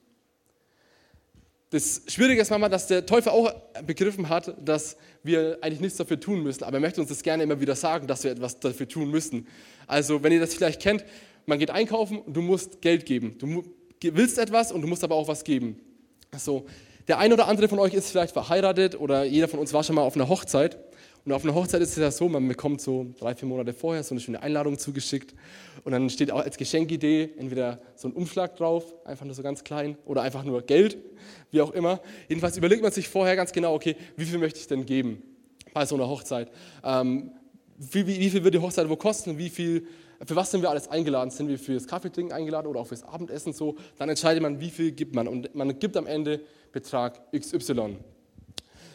Das 1.69 2.01
Schwierige 2.07 2.41
ist 2.41 2.49
manchmal, 2.49 2.69
dass 2.69 2.87
der 2.87 3.05
Teufel 3.05 3.31
auch 3.31 3.53
begriffen 3.85 4.27
hat, 4.27 4.53
dass 4.63 4.97
wir 5.23 5.57
eigentlich 5.61 5.79
nichts 5.79 5.97
dafür 5.97 6.19
tun 6.19 6.43
müssen, 6.43 6.65
aber 6.65 6.77
er 6.77 6.81
möchte 6.81 6.99
uns 6.99 7.09
das 7.09 7.23
gerne 7.23 7.43
immer 7.43 7.61
wieder 7.61 7.75
sagen, 7.75 8.07
dass 8.07 8.25
wir 8.25 8.31
etwas 8.31 8.59
dafür 8.59 8.89
tun 8.89 9.09
müssen. 9.09 9.47
Also, 9.87 10.21
wenn 10.21 10.33
ihr 10.33 10.41
das 10.41 10.53
vielleicht 10.53 10.81
kennt, 10.81 11.05
man 11.45 11.59
geht 11.59 11.71
einkaufen 11.71 12.19
und 12.19 12.33
du 12.33 12.41
musst 12.41 12.81
Geld 12.81 13.05
geben. 13.05 13.37
Du 13.37 13.63
willst 14.01 14.37
etwas 14.37 14.73
und 14.73 14.81
du 14.81 14.87
musst 14.87 15.03
aber 15.03 15.15
auch 15.15 15.29
was 15.29 15.45
geben. 15.45 15.79
So, 16.37 16.65
der 17.07 17.19
eine 17.19 17.33
oder 17.33 17.47
andere 17.47 17.67
von 17.67 17.79
euch 17.79 17.93
ist 17.93 18.09
vielleicht 18.09 18.33
verheiratet 18.33 18.99
oder 18.99 19.23
jeder 19.23 19.47
von 19.47 19.59
uns 19.59 19.71
war 19.73 19.83
schon 19.83 19.95
mal 19.95 20.03
auf 20.03 20.15
einer 20.15 20.27
Hochzeit. 20.27 20.77
Und 21.23 21.33
auf 21.33 21.43
einer 21.43 21.53
Hochzeit 21.53 21.81
ist 21.81 21.91
es 21.91 21.97
ja 21.97 22.09
so, 22.09 22.27
man 22.27 22.47
bekommt 22.47 22.81
so 22.81 23.13
drei, 23.19 23.35
vier 23.35 23.47
Monate 23.47 23.73
vorher 23.73 24.03
so 24.03 24.15
eine 24.15 24.21
schöne 24.21 24.41
Einladung 24.41 24.79
zugeschickt. 24.79 25.35
Und 25.83 25.91
dann 25.91 26.09
steht 26.09 26.31
auch 26.31 26.39
als 26.39 26.57
Geschenkidee 26.57 27.29
entweder 27.37 27.79
so 27.95 28.07
ein 28.07 28.13
Umschlag 28.13 28.55
drauf, 28.55 28.93
einfach 29.05 29.25
nur 29.25 29.35
so 29.35 29.43
ganz 29.43 29.63
klein, 29.63 29.97
oder 30.05 30.23
einfach 30.23 30.43
nur 30.43 30.63
Geld, 30.63 30.97
wie 31.51 31.61
auch 31.61 31.71
immer. 31.71 32.01
Jedenfalls 32.27 32.57
überlegt 32.57 32.81
man 32.81 32.91
sich 32.91 33.07
vorher 33.07 33.35
ganz 33.35 33.51
genau, 33.51 33.75
okay, 33.75 33.95
wie 34.17 34.25
viel 34.25 34.39
möchte 34.39 34.59
ich 34.59 34.67
denn 34.67 34.85
geben 34.85 35.21
bei 35.73 35.85
so 35.85 35.95
einer 35.95 36.07
Hochzeit? 36.07 36.49
Ähm, 36.83 37.31
wie, 37.77 38.07
wie, 38.07 38.19
wie, 38.19 38.29
viel 38.29 38.43
wird 38.43 38.55
die 38.55 38.59
Hochzeit 38.59 38.89
wo 38.89 38.95
kosten? 38.95 39.37
Wie 39.37 39.49
viel, 39.49 39.87
für 40.25 40.35
was 40.35 40.49
sind 40.49 40.63
wir 40.63 40.71
alles 40.71 40.87
eingeladen? 40.87 41.29
Sind 41.29 41.49
wir 41.49 41.59
für 41.59 41.75
das 41.75 41.85
Kaffeetrinken 41.85 42.33
eingeladen 42.35 42.67
oder 42.67 42.79
auch 42.79 42.87
fürs 42.87 43.03
Abendessen 43.03 43.53
so? 43.53 43.75
Dann 43.97 44.09
entscheidet 44.09 44.41
man, 44.41 44.59
wie 44.59 44.71
viel 44.71 44.91
gibt 44.91 45.13
man. 45.13 45.27
Und 45.27 45.53
man 45.53 45.77
gibt 45.77 45.97
am 45.97 46.07
Ende 46.07 46.41
Betrag 46.71 47.21
XY. 47.31 47.97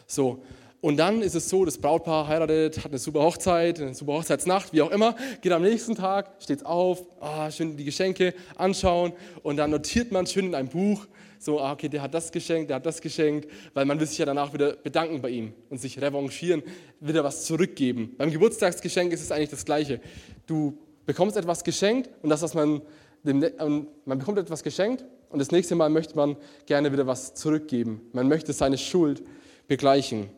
So, 0.05 0.41
und 0.79 0.97
dann 0.97 1.21
ist 1.21 1.35
es 1.35 1.49
so, 1.49 1.65
das 1.65 1.79
Brautpaar 1.79 2.27
heiratet, 2.27 2.77
hat 2.77 2.87
eine 2.87 2.99
super 2.99 3.21
Hochzeit, 3.21 3.81
eine 3.81 3.95
super 3.95 4.13
Hochzeitsnacht, 4.13 4.73
wie 4.73 4.81
auch 4.81 4.91
immer, 4.91 5.15
geht 5.41 5.51
am 5.51 5.63
nächsten 5.63 5.95
Tag, 5.95 6.29
steht 6.39 6.65
auf, 6.65 7.03
ah, 7.19 7.49
schön 7.49 7.75
die 7.77 7.83
Geschenke 7.83 8.33
anschauen 8.55 9.13
und 9.41 9.57
dann 9.57 9.71
notiert 9.71 10.11
man 10.11 10.27
schön 10.27 10.45
in 10.45 10.55
einem 10.55 10.69
Buch, 10.69 11.07
so, 11.39 11.59
ah, 11.59 11.71
okay, 11.71 11.89
der 11.89 12.01
hat 12.01 12.13
das 12.13 12.31
geschenkt, 12.31 12.69
der 12.69 12.77
hat 12.77 12.85
das 12.85 13.01
geschenkt, 13.01 13.49
weil 13.73 13.85
man 13.85 13.99
will 13.99 14.07
sich 14.07 14.17
ja 14.19 14.25
danach 14.25 14.53
wieder 14.53 14.73
bedanken 14.73 15.21
bei 15.21 15.29
ihm 15.29 15.53
und 15.69 15.79
sich 15.79 15.99
revanchieren, 15.99 16.63
wieder 16.99 17.23
was 17.23 17.45
zurückgeben. 17.45 18.15
Beim 18.17 18.31
Geburtstagsgeschenk 18.31 19.11
ist 19.13 19.21
es 19.21 19.31
eigentlich 19.31 19.49
das 19.49 19.65
Gleiche. 19.65 19.99
Du 20.45 20.77
bekommst 21.05 21.37
etwas 21.37 21.63
geschenkt 21.63 22.09
und 22.21 22.29
das, 22.29 22.41
was 22.41 22.53
man, 22.53 22.81
man 23.23 24.19
bekommt 24.19 24.37
etwas 24.37 24.63
geschenkt 24.63 25.05
und 25.29 25.39
das 25.39 25.51
nächste 25.51 25.75
Mal 25.75 25.89
möchte 25.89 26.15
man 26.15 26.37
gerne 26.65 26.91
wieder 26.91 27.07
was 27.07 27.33
zurückgeben. 27.33 28.01
Man 28.13 28.27
möchte 28.27 28.53
seine 28.53 28.77
Schuld 28.77 29.23
begleichen. 29.67 30.29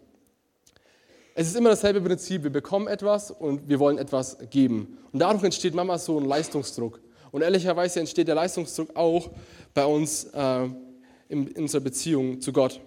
Es 1.40 1.48
ist 1.48 1.56
immer 1.56 1.70
dasselbe 1.70 2.02
Prinzip. 2.02 2.44
Wir 2.44 2.50
bekommen 2.50 2.90
etwas 2.90 3.32
und 3.32 3.70
wir 3.70 3.80
wollen 3.80 3.98
etwas 3.98 4.38
geben. 4.50 4.98
Und 5.14 5.20
dadurch 5.20 5.42
entsteht 5.46 5.74
Mama 5.74 5.98
so 5.98 6.20
ein 6.20 6.26
Leistungsdruck. 6.26 7.00
Und 7.32 7.44
ehrlicherweise 7.44 8.02
entsteht 8.02 8.28
der 8.28 8.36
Leistungsdruck 8.36 8.94
auch 8.94 9.30
bei 9.74 9.86
uns 9.86 10.26
äh, 10.34 10.64
in, 11.30 11.48
in 11.48 11.62
unserer 11.62 11.80
Beziehung 11.80 12.42
zu 12.42 12.52
Gott. 12.52 12.82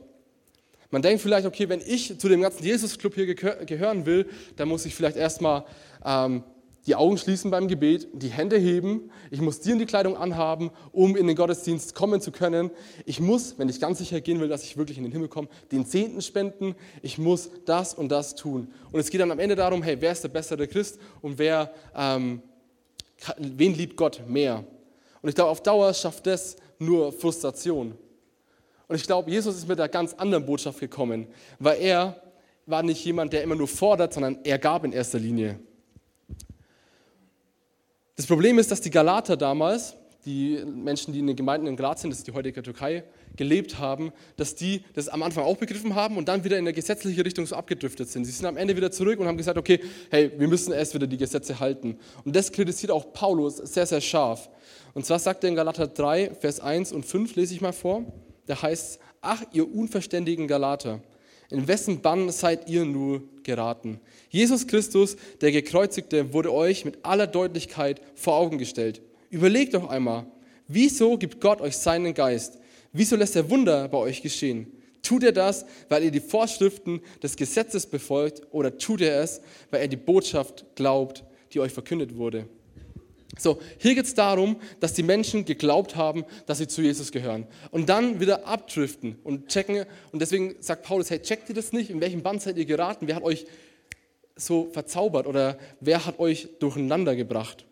Man 0.90 1.00
denkt 1.00 1.22
vielleicht, 1.22 1.46
okay, 1.46 1.66
wenn 1.70 1.80
ich 1.80 2.18
zu 2.18 2.28
dem 2.28 2.42
ganzen 2.42 2.62
Jesus-Club 2.62 3.14
hier 3.14 3.34
gehören 3.34 4.04
will, 4.04 4.28
dann 4.56 4.68
muss 4.68 4.84
ich 4.84 4.94
vielleicht 4.94 5.16
erstmal 5.16 5.64
ähm, 6.04 6.44
die 6.86 6.96
Augen 6.96 7.16
schließen 7.16 7.50
beim 7.50 7.68
Gebet, 7.68 8.08
die 8.12 8.28
Hände 8.28 8.58
heben. 8.58 9.10
Ich 9.30 9.40
muss 9.40 9.60
dir 9.60 9.74
in 9.74 9.78
die 9.78 9.86
Kleidung 9.86 10.16
anhaben, 10.16 10.70
um 10.90 11.16
in 11.16 11.28
den 11.28 11.36
Gottesdienst 11.36 11.94
kommen 11.94 12.20
zu 12.20 12.32
können. 12.32 12.70
Ich 13.06 13.20
muss, 13.20 13.56
wenn 13.58 13.68
ich 13.68 13.80
ganz 13.80 13.98
sicher 13.98 14.20
gehen 14.20 14.40
will, 14.40 14.48
dass 14.48 14.64
ich 14.64 14.76
wirklich 14.76 14.98
in 14.98 15.04
den 15.04 15.12
Himmel 15.12 15.28
komme, 15.28 15.48
den 15.70 15.86
Zehnten 15.86 16.20
spenden. 16.22 16.74
Ich 17.00 17.18
muss 17.18 17.50
das 17.66 17.94
und 17.94 18.08
das 18.08 18.34
tun. 18.34 18.68
Und 18.90 18.98
es 18.98 19.10
geht 19.10 19.20
dann 19.20 19.30
am 19.30 19.38
Ende 19.38 19.54
darum, 19.54 19.82
hey, 19.82 19.96
wer 20.00 20.10
ist 20.10 20.24
der 20.24 20.28
bessere 20.28 20.66
Christ 20.66 20.98
und 21.20 21.38
wer, 21.38 21.72
ähm, 21.94 22.42
wen 23.38 23.74
liebt 23.74 23.96
Gott 23.96 24.22
mehr? 24.26 24.64
Und 25.22 25.28
ich 25.28 25.36
glaube, 25.36 25.50
auf 25.50 25.62
Dauer 25.62 25.94
schafft 25.94 26.26
das 26.26 26.56
nur 26.80 27.12
Frustration. 27.12 27.96
Und 28.88 28.96
ich 28.96 29.04
glaube, 29.04 29.30
Jesus 29.30 29.56
ist 29.56 29.68
mit 29.68 29.78
einer 29.78 29.88
ganz 29.88 30.14
anderen 30.14 30.44
Botschaft 30.44 30.80
gekommen, 30.80 31.28
weil 31.60 31.80
er 31.80 32.20
war 32.66 32.82
nicht 32.82 33.04
jemand, 33.04 33.32
der 33.32 33.44
immer 33.44 33.54
nur 33.54 33.68
fordert, 33.68 34.12
sondern 34.12 34.40
er 34.42 34.58
gab 34.58 34.84
in 34.84 34.92
erster 34.92 35.20
Linie. 35.20 35.60
Das 38.22 38.28
Problem 38.28 38.60
ist, 38.60 38.70
dass 38.70 38.80
die 38.80 38.90
Galater 38.90 39.36
damals, 39.36 39.96
die 40.24 40.62
Menschen, 40.64 41.12
die 41.12 41.18
in 41.18 41.26
den 41.26 41.34
Gemeinden 41.34 41.66
in 41.66 41.76
sind, 41.76 42.10
das 42.10 42.18
ist 42.18 42.28
die 42.28 42.32
heutige 42.32 42.62
Türkei, 42.62 43.02
gelebt 43.34 43.80
haben, 43.80 44.12
dass 44.36 44.54
die 44.54 44.84
das 44.94 45.08
am 45.08 45.24
Anfang 45.24 45.42
auch 45.42 45.56
begriffen 45.56 45.96
haben 45.96 46.16
und 46.16 46.28
dann 46.28 46.44
wieder 46.44 46.56
in 46.56 46.64
der 46.64 46.72
gesetzliche 46.72 47.24
Richtung 47.24 47.46
so 47.46 47.56
abgedriftet 47.56 48.08
sind. 48.10 48.24
Sie 48.24 48.30
sind 48.30 48.46
am 48.46 48.56
Ende 48.56 48.76
wieder 48.76 48.92
zurück 48.92 49.18
und 49.18 49.26
haben 49.26 49.36
gesagt, 49.36 49.58
okay, 49.58 49.80
hey, 50.08 50.30
wir 50.38 50.46
müssen 50.46 50.72
erst 50.72 50.94
wieder 50.94 51.08
die 51.08 51.16
Gesetze 51.16 51.58
halten. 51.58 51.98
Und 52.24 52.36
das 52.36 52.52
kritisiert 52.52 52.92
auch 52.92 53.12
Paulus 53.12 53.56
sehr, 53.56 53.86
sehr 53.86 54.00
scharf. 54.00 54.48
Und 54.94 55.04
zwar 55.04 55.18
sagt 55.18 55.42
er 55.42 55.50
in 55.50 55.56
Galater 55.56 55.88
3, 55.88 56.36
Vers 56.38 56.60
1 56.60 56.92
und 56.92 57.04
5, 57.04 57.34
lese 57.34 57.54
ich 57.54 57.60
mal 57.60 57.72
vor, 57.72 58.04
da 58.46 58.62
heißt 58.62 59.00
ach, 59.20 59.42
ihr 59.52 59.74
unverständigen 59.74 60.46
Galater, 60.46 61.00
In 61.50 61.68
wessen 61.68 62.00
Bann 62.00 62.30
seid 62.30 62.68
ihr 62.68 62.84
nur 62.84 63.22
geraten? 63.42 64.00
Jesus 64.30 64.66
Christus, 64.66 65.16
der 65.40 65.52
Gekreuzigte, 65.52 66.32
wurde 66.32 66.52
euch 66.52 66.84
mit 66.84 67.04
aller 67.04 67.26
Deutlichkeit 67.26 68.00
vor 68.14 68.36
Augen 68.36 68.58
gestellt. 68.58 69.02
Überlegt 69.30 69.74
doch 69.74 69.88
einmal, 69.88 70.26
wieso 70.68 71.18
gibt 71.18 71.40
Gott 71.40 71.60
euch 71.60 71.76
seinen 71.76 72.14
Geist? 72.14 72.58
Wieso 72.92 73.16
lässt 73.16 73.36
er 73.36 73.50
Wunder 73.50 73.88
bei 73.88 73.98
euch 73.98 74.22
geschehen? 74.22 74.72
Tut 75.02 75.24
er 75.24 75.32
das, 75.32 75.66
weil 75.88 76.04
ihr 76.04 76.10
die 76.10 76.20
Vorschriften 76.20 77.00
des 77.22 77.36
Gesetzes 77.36 77.86
befolgt 77.86 78.42
oder 78.52 78.78
tut 78.78 79.00
er 79.00 79.20
es, 79.20 79.40
weil 79.70 79.80
er 79.80 79.88
die 79.88 79.96
Botschaft 79.96 80.64
glaubt, 80.76 81.24
die 81.52 81.60
euch 81.60 81.72
verkündet 81.72 82.16
wurde? 82.16 82.46
So, 83.38 83.60
hier 83.78 83.94
geht 83.94 84.04
es 84.04 84.14
darum, 84.14 84.56
dass 84.80 84.92
die 84.92 85.02
Menschen 85.02 85.44
geglaubt 85.44 85.96
haben, 85.96 86.24
dass 86.46 86.58
sie 86.58 86.68
zu 86.68 86.82
Jesus 86.82 87.12
gehören. 87.12 87.46
Und 87.70 87.88
dann 87.88 88.20
wieder 88.20 88.46
abdriften 88.46 89.16
und 89.24 89.48
checken. 89.48 89.86
Und 90.12 90.20
deswegen 90.20 90.56
sagt 90.60 90.82
Paulus, 90.82 91.08
hey, 91.10 91.20
checkt 91.20 91.48
ihr 91.48 91.54
das 91.54 91.72
nicht? 91.72 91.90
In 91.90 92.00
welchem 92.00 92.22
Band 92.22 92.42
seid 92.42 92.58
ihr 92.58 92.66
geraten? 92.66 93.06
Wer 93.06 93.16
hat 93.16 93.22
euch 93.22 93.46
so 94.36 94.68
verzaubert 94.72 95.26
oder 95.26 95.58
wer 95.80 96.04
hat 96.04 96.18
euch 96.18 96.48
durcheinander 96.58 97.16
gebracht? 97.16 97.64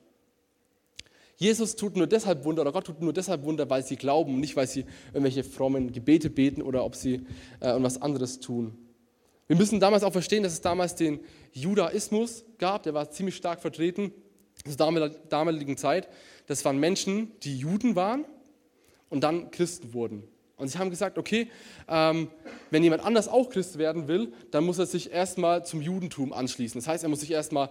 Jesus 1.37 1.77
tut 1.77 1.97
nur 1.97 2.07
deshalb 2.07 2.45
Wunder 2.45 2.63
oder 2.63 2.73
Gott 2.73 2.87
tut 2.87 3.01
nur 3.01 3.13
deshalb 3.13 3.45
Wunder, 3.45 3.69
weil 3.69 3.83
sie 3.83 3.97
glauben, 3.97 4.41
nicht 4.41 4.57
weil 4.57 4.67
sie 4.67 4.85
irgendwelche 5.09 5.43
frommen 5.43 5.93
Gebete 5.93 6.29
beten 6.29 6.61
oder 6.61 6.85
ob 6.85 6.95
sie 6.95 7.27
äh, 7.61 7.69
irgendwas 7.69 8.01
anderes 8.01 8.41
tun. 8.41 8.77
Wir 9.47 9.57
müssen 9.57 9.81
damals 9.81 10.05
auch 10.05 10.13
verstehen, 10.13 10.43
dass 10.43 10.53
es 10.53 10.61
damals 10.61 10.97
den 10.97 11.21
Judaismus 11.53 12.45
gab, 12.59 12.83
der 12.83 12.95
war 12.95 13.11
ziemlich 13.11 13.37
stark 13.37 13.61
vertreten 13.61 14.13
zur 14.67 15.11
damaligen 15.29 15.77
Zeit. 15.77 16.09
Das 16.47 16.65
waren 16.65 16.79
Menschen, 16.79 17.33
die 17.43 17.57
Juden 17.57 17.97
waren 17.97 18.25
und 19.09 19.23
dann 19.23 19.51
Christen 19.51 19.95
wurden. 19.95 20.25
Und 20.57 20.69
sie 20.69 20.79
haben 20.79 20.91
gesagt, 20.91 21.17
okay, 21.17 21.49
ähm, 21.89 22.29
wenn 22.71 22.83
jemand 22.83 23.05
anders 23.05 23.29
auch 23.29 23.49
Christ 23.49 23.79
werden 23.79 24.09
will, 24.09 24.33
dann 24.51 24.65
muss 24.65 24.79
er 24.79 24.87
sich 24.87 25.11
erstmal 25.11 25.65
zum 25.65 25.81
Judentum 25.81 26.33
anschließen. 26.33 26.79
Das 26.81 26.87
heißt, 26.87 27.03
er 27.03 27.09
muss 27.09 27.21
sich 27.21 27.31
erstmal 27.31 27.71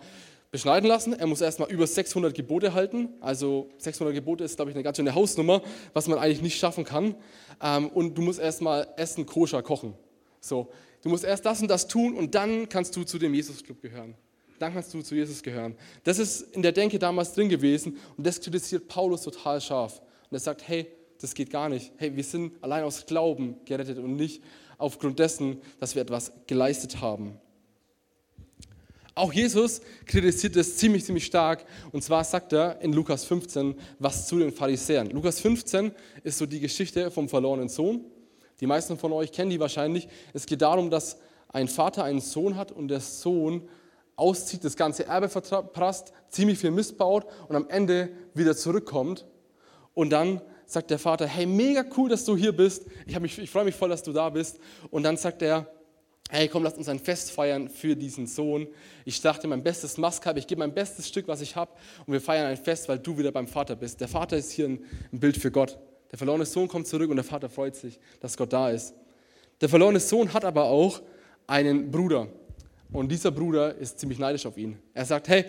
beschneiden 0.51 0.89
lassen, 0.89 1.13
er 1.13 1.27
muss 1.27 1.41
erstmal 1.41 1.69
über 1.69 1.85
600 1.85 2.33
Gebote 2.33 2.73
halten. 2.73 3.09
Also 3.21 3.69
600 3.77 4.15
Gebote 4.15 4.43
ist, 4.43 4.55
glaube 4.55 4.71
ich, 4.71 4.75
eine 4.75 4.83
ganz 4.83 4.97
schöne 4.97 5.13
Hausnummer, 5.13 5.61
was 5.93 6.07
man 6.07 6.17
eigentlich 6.17 6.41
nicht 6.41 6.57
schaffen 6.57 6.83
kann. 6.83 7.15
Ähm, 7.61 7.89
und 7.89 8.17
du 8.17 8.23
musst 8.23 8.39
erstmal 8.39 8.87
Essen 8.97 9.27
koscher 9.27 9.61
kochen. 9.61 9.93
So, 10.41 10.69
du 11.03 11.09
musst 11.09 11.23
erst 11.23 11.45
das 11.45 11.61
und 11.61 11.67
das 11.67 11.87
tun 11.87 12.15
und 12.15 12.33
dann 12.33 12.69
kannst 12.69 12.95
du 12.95 13.03
zu 13.03 13.19
dem 13.19 13.33
Jesus-Club 13.33 13.81
gehören. 13.81 14.15
Dann 14.59 14.73
kannst 14.73 14.93
du 14.93 15.01
zu 15.01 15.15
Jesus 15.15 15.41
gehören. 15.41 15.75
Das 16.03 16.19
ist 16.19 16.41
in 16.53 16.61
der 16.61 16.71
Denke 16.71 16.99
damals 16.99 17.33
drin 17.33 17.49
gewesen 17.49 17.97
und 18.17 18.27
das 18.27 18.39
kritisiert 18.39 18.87
Paulus 18.87 19.23
total 19.23 19.59
scharf. 19.61 19.99
Und 20.29 20.35
er 20.35 20.39
sagt, 20.39 20.67
hey, 20.67 20.87
das 21.21 21.33
geht 21.33 21.49
gar 21.49 21.69
nicht. 21.69 21.91
Hey, 21.97 22.15
wir 22.15 22.23
sind 22.23 22.53
allein 22.63 22.83
aus 22.83 23.05
Glauben 23.05 23.55
gerettet 23.65 23.97
und 23.97 24.15
nicht 24.15 24.41
aufgrund 24.77 25.19
dessen, 25.19 25.61
dass 25.79 25.95
wir 25.95 26.01
etwas 26.01 26.31
geleistet 26.47 27.01
haben. 27.01 27.39
Auch 29.15 29.33
Jesus 29.33 29.81
kritisiert 30.05 30.55
das 30.55 30.77
ziemlich, 30.77 31.03
ziemlich 31.03 31.25
stark. 31.25 31.65
Und 31.91 32.01
zwar 32.03 32.23
sagt 32.23 32.53
er 32.53 32.79
in 32.81 32.93
Lukas 32.93 33.25
15 33.25 33.75
was 33.99 34.27
zu 34.27 34.39
den 34.39 34.53
Pharisäern. 34.53 35.09
Lukas 35.09 35.41
15 35.41 35.91
ist 36.23 36.37
so 36.37 36.45
die 36.45 36.61
Geschichte 36.61 37.11
vom 37.11 37.27
verlorenen 37.27 37.67
Sohn. 37.67 38.05
Die 38.61 38.67
meisten 38.67 38.97
von 38.97 39.11
euch 39.11 39.31
kennen 39.33 39.49
die 39.49 39.59
wahrscheinlich. 39.59 40.07
Es 40.33 40.45
geht 40.45 40.61
darum, 40.61 40.89
dass 40.89 41.17
ein 41.49 41.67
Vater 41.67 42.05
einen 42.05 42.21
Sohn 42.21 42.55
hat 42.55 42.71
und 42.71 42.87
der 42.87 43.01
Sohn 43.01 43.67
auszieht, 44.19 44.63
das 44.63 44.75
ganze 44.75 45.05
Erbe 45.05 45.29
verprasst, 45.29 46.13
ziemlich 46.29 46.59
viel 46.59 46.71
missbaut 46.71 47.25
und 47.47 47.55
am 47.55 47.67
Ende 47.69 48.09
wieder 48.33 48.55
zurückkommt. 48.55 49.25
Und 49.93 50.11
dann 50.11 50.41
sagt 50.65 50.91
der 50.91 50.99
Vater, 50.99 51.25
hey, 51.25 51.45
mega 51.45 51.83
cool, 51.97 52.09
dass 52.09 52.25
du 52.25 52.37
hier 52.37 52.55
bist. 52.55 52.85
Ich, 53.05 53.39
ich 53.39 53.49
freue 53.49 53.65
mich 53.65 53.75
voll, 53.75 53.89
dass 53.89 54.03
du 54.03 54.13
da 54.13 54.29
bist. 54.29 54.59
Und 54.91 55.03
dann 55.03 55.17
sagt 55.17 55.41
er, 55.41 55.67
hey, 56.29 56.47
komm, 56.47 56.63
lass 56.63 56.75
uns 56.75 56.87
ein 56.87 56.99
Fest 56.99 57.31
feiern 57.31 57.69
für 57.69 57.95
diesen 57.95 58.27
Sohn. 58.27 58.67
Ich 59.03 59.19
dachte, 59.21 59.47
mein 59.47 59.63
bestes 59.63 59.97
Maskhab, 59.97 60.37
ich 60.37 60.45
gebe 60.45 60.59
mein 60.59 60.73
bestes 60.73 61.07
Stück, 61.07 61.27
was 61.27 61.41
ich 61.41 61.55
habe. 61.55 61.71
Und 62.05 62.13
wir 62.13 62.21
feiern 62.21 62.45
ein 62.45 62.57
Fest, 62.57 62.87
weil 62.87 62.99
du 62.99 63.17
wieder 63.17 63.31
beim 63.31 63.47
Vater 63.47 63.75
bist. 63.75 63.99
Der 63.99 64.07
Vater 64.07 64.37
ist 64.37 64.51
hier 64.51 64.67
ein, 64.67 64.85
ein 65.11 65.19
Bild 65.19 65.37
für 65.37 65.51
Gott. 65.51 65.79
Der 66.11 66.17
verlorene 66.17 66.45
Sohn 66.45 66.67
kommt 66.67 66.87
zurück 66.87 67.09
und 67.09 67.15
der 67.15 67.25
Vater 67.25 67.49
freut 67.49 67.75
sich, 67.75 67.99
dass 68.19 68.37
Gott 68.37 68.53
da 68.53 68.69
ist. 68.69 68.93
Der 69.61 69.69
verlorene 69.69 69.99
Sohn 69.99 70.33
hat 70.33 70.45
aber 70.45 70.65
auch 70.65 71.01
einen 71.47 71.91
Bruder. 71.91 72.27
Und 72.91 73.11
dieser 73.11 73.31
Bruder 73.31 73.75
ist 73.75 73.99
ziemlich 73.99 74.19
neidisch 74.19 74.45
auf 74.45 74.57
ihn. 74.57 74.79
Er 74.93 75.05
sagt, 75.05 75.27
hey, 75.27 75.45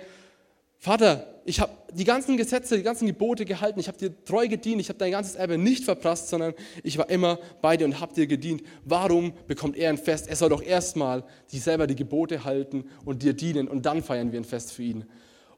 Vater, 0.83 1.27
ich 1.45 1.61
habe 1.61 1.73
die 1.93 2.05
ganzen 2.05 2.39
Gesetze, 2.39 2.79
die 2.79 2.83
ganzen 2.83 3.07
Gebote 3.07 3.45
gehalten, 3.45 3.81
ich 3.81 3.89
habe 3.89 3.99
dir 3.99 4.25
treu 4.25 4.49
gedient, 4.49 4.81
ich 4.81 4.89
habe 4.89 4.99
dein 4.99 5.11
ganzes 5.11 5.35
Erbe 5.35 5.59
nicht 5.59 5.85
verprasst, 5.85 6.29
sondern 6.29 6.55
ich 6.83 6.97
war 6.97 7.11
immer 7.11 7.39
bei 7.61 7.77
dir 7.77 7.85
und 7.85 8.01
habe 8.01 8.15
dir 8.15 8.27
gedient. 8.27 8.63
Warum 8.87 9.35
bekommt 9.47 9.77
er 9.77 9.91
ein 9.91 9.99
Fest? 9.99 10.29
Er 10.29 10.37
soll 10.37 10.49
doch 10.49 10.63
erstmal 10.63 11.25
sich 11.47 11.63
selber 11.63 11.87
die 11.87 11.97
Gebote 11.97 12.45
halten 12.45 12.85
und 13.05 13.23
dir 13.23 13.35
dienen 13.35 13.69
und 13.69 13.85
dann 13.85 14.03
feiern 14.03 14.33
wir 14.33 14.41
ein 14.41 14.45
Fest 14.45 14.73
für 14.73 14.83
ihn. 14.83 15.05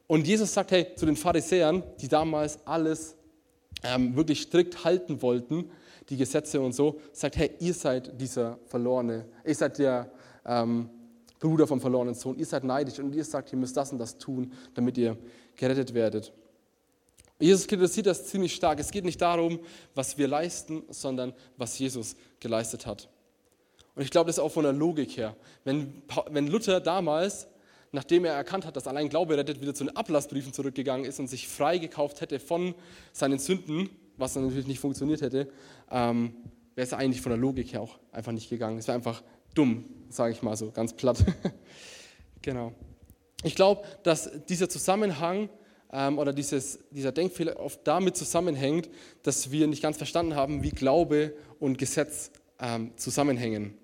Und 0.07 0.27
Jesus 0.27 0.53
sagt, 0.53 0.71
hey, 0.71 0.87
zu 0.95 1.05
den 1.05 1.15
Pharisäern, 1.15 1.83
die 2.01 2.09
damals 2.09 2.59
alles 2.65 3.15
ähm, 3.83 4.17
wirklich 4.17 4.41
strikt 4.41 4.83
halten 4.83 5.21
wollten, 5.21 5.69
die 6.09 6.17
Gesetze 6.17 6.59
und 6.59 6.73
so, 6.73 6.99
sagt, 7.13 7.37
hey, 7.37 7.51
ihr 7.59 7.73
seid 7.73 8.19
dieser 8.19 8.59
Verlorene, 8.65 9.25
ihr 9.45 9.55
seid 9.55 9.79
der... 9.79 10.11
Ähm, 10.45 10.89
Bruder 11.43 11.67
vom 11.67 11.81
verlorenen 11.81 12.15
Sohn. 12.15 12.39
Ihr 12.39 12.45
seid 12.45 12.63
neidisch 12.63 12.99
und 12.99 13.13
ihr 13.13 13.25
sagt, 13.25 13.51
ihr 13.51 13.59
müsst 13.59 13.75
das 13.75 13.91
und 13.91 13.99
das 13.99 14.17
tun, 14.17 14.53
damit 14.75 14.97
ihr 14.97 15.17
gerettet 15.57 15.93
werdet. 15.93 16.31
Jesus 17.37 17.67
kritisiert 17.67 18.05
das 18.05 18.27
ziemlich 18.27 18.55
stark. 18.55 18.79
Es 18.79 18.91
geht 18.91 19.03
nicht 19.03 19.21
darum, 19.21 19.59
was 19.93 20.17
wir 20.17 20.29
leisten, 20.29 20.83
sondern 20.89 21.33
was 21.57 21.77
Jesus 21.77 22.15
geleistet 22.39 22.85
hat. 22.85 23.09
Und 23.93 24.03
ich 24.03 24.09
glaube, 24.09 24.27
das 24.27 24.37
ist 24.37 24.43
auch 24.43 24.53
von 24.53 24.63
der 24.63 24.71
Logik 24.71 25.17
her. 25.17 25.35
Wenn, 25.65 26.01
wenn 26.29 26.47
Luther 26.47 26.79
damals, 26.79 27.47
nachdem 27.91 28.23
er 28.23 28.35
erkannt 28.35 28.65
hat, 28.65 28.77
dass 28.77 28.87
allein 28.87 29.09
Glaube 29.09 29.35
rettet, 29.35 29.59
wieder 29.59 29.75
zu 29.75 29.83
den 29.83 29.97
Ablassbriefen 29.97 30.53
zurückgegangen 30.53 31.05
ist 31.05 31.19
und 31.19 31.27
sich 31.27 31.49
freigekauft 31.49 32.21
hätte 32.21 32.39
von 32.39 32.73
seinen 33.11 33.37
Sünden, 33.37 33.89
was 34.15 34.33
dann 34.33 34.43
natürlich 34.43 34.67
nicht 34.67 34.79
funktioniert 34.79 35.21
hätte, 35.21 35.49
ähm, 35.91 36.33
wäre 36.75 36.87
es 36.87 36.93
eigentlich 36.93 37.21
von 37.21 37.31
der 37.31 37.37
Logik 37.37 37.73
her 37.73 37.81
auch 37.81 37.99
einfach 38.13 38.31
nicht 38.31 38.49
gegangen. 38.49 38.77
Es 38.77 38.87
wäre 38.87 38.95
einfach 38.95 39.21
dumm, 39.53 39.85
sage 40.09 40.33
ich 40.33 40.41
mal 40.41 40.55
so, 40.55 40.71
ganz 40.71 40.93
platt. 40.93 41.23
genau. 42.41 42.73
Ich 43.43 43.55
glaube, 43.55 43.83
dass 44.03 44.29
dieser 44.47 44.69
Zusammenhang 44.69 45.49
ähm, 45.91 46.17
oder 46.17 46.33
dieses, 46.33 46.79
dieser 46.91 47.11
Denkfehler 47.11 47.59
oft 47.59 47.81
damit 47.83 48.15
zusammenhängt, 48.17 48.89
dass 49.21 49.51
wir 49.51 49.67
nicht 49.67 49.83
ganz 49.83 49.97
verstanden 49.97 50.35
haben, 50.35 50.63
wie 50.63 50.71
Glaube 50.71 51.33
und 51.59 51.77
Gesetz 51.77 52.31
ähm, 52.59 52.91
zusammenhängen. 52.95 53.77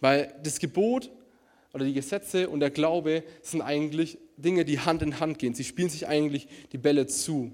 Weil 0.00 0.34
das 0.42 0.58
Gebot 0.58 1.10
oder 1.72 1.84
die 1.84 1.92
Gesetze 1.92 2.48
und 2.48 2.60
der 2.60 2.70
Glaube 2.70 3.22
sind 3.42 3.62
eigentlich 3.62 4.18
Dinge, 4.36 4.64
die 4.64 4.80
Hand 4.80 5.02
in 5.02 5.20
Hand 5.20 5.38
gehen. 5.38 5.54
Sie 5.54 5.64
spielen 5.64 5.88
sich 5.88 6.06
eigentlich 6.06 6.48
die 6.72 6.78
Bälle 6.78 7.06
zu. 7.06 7.52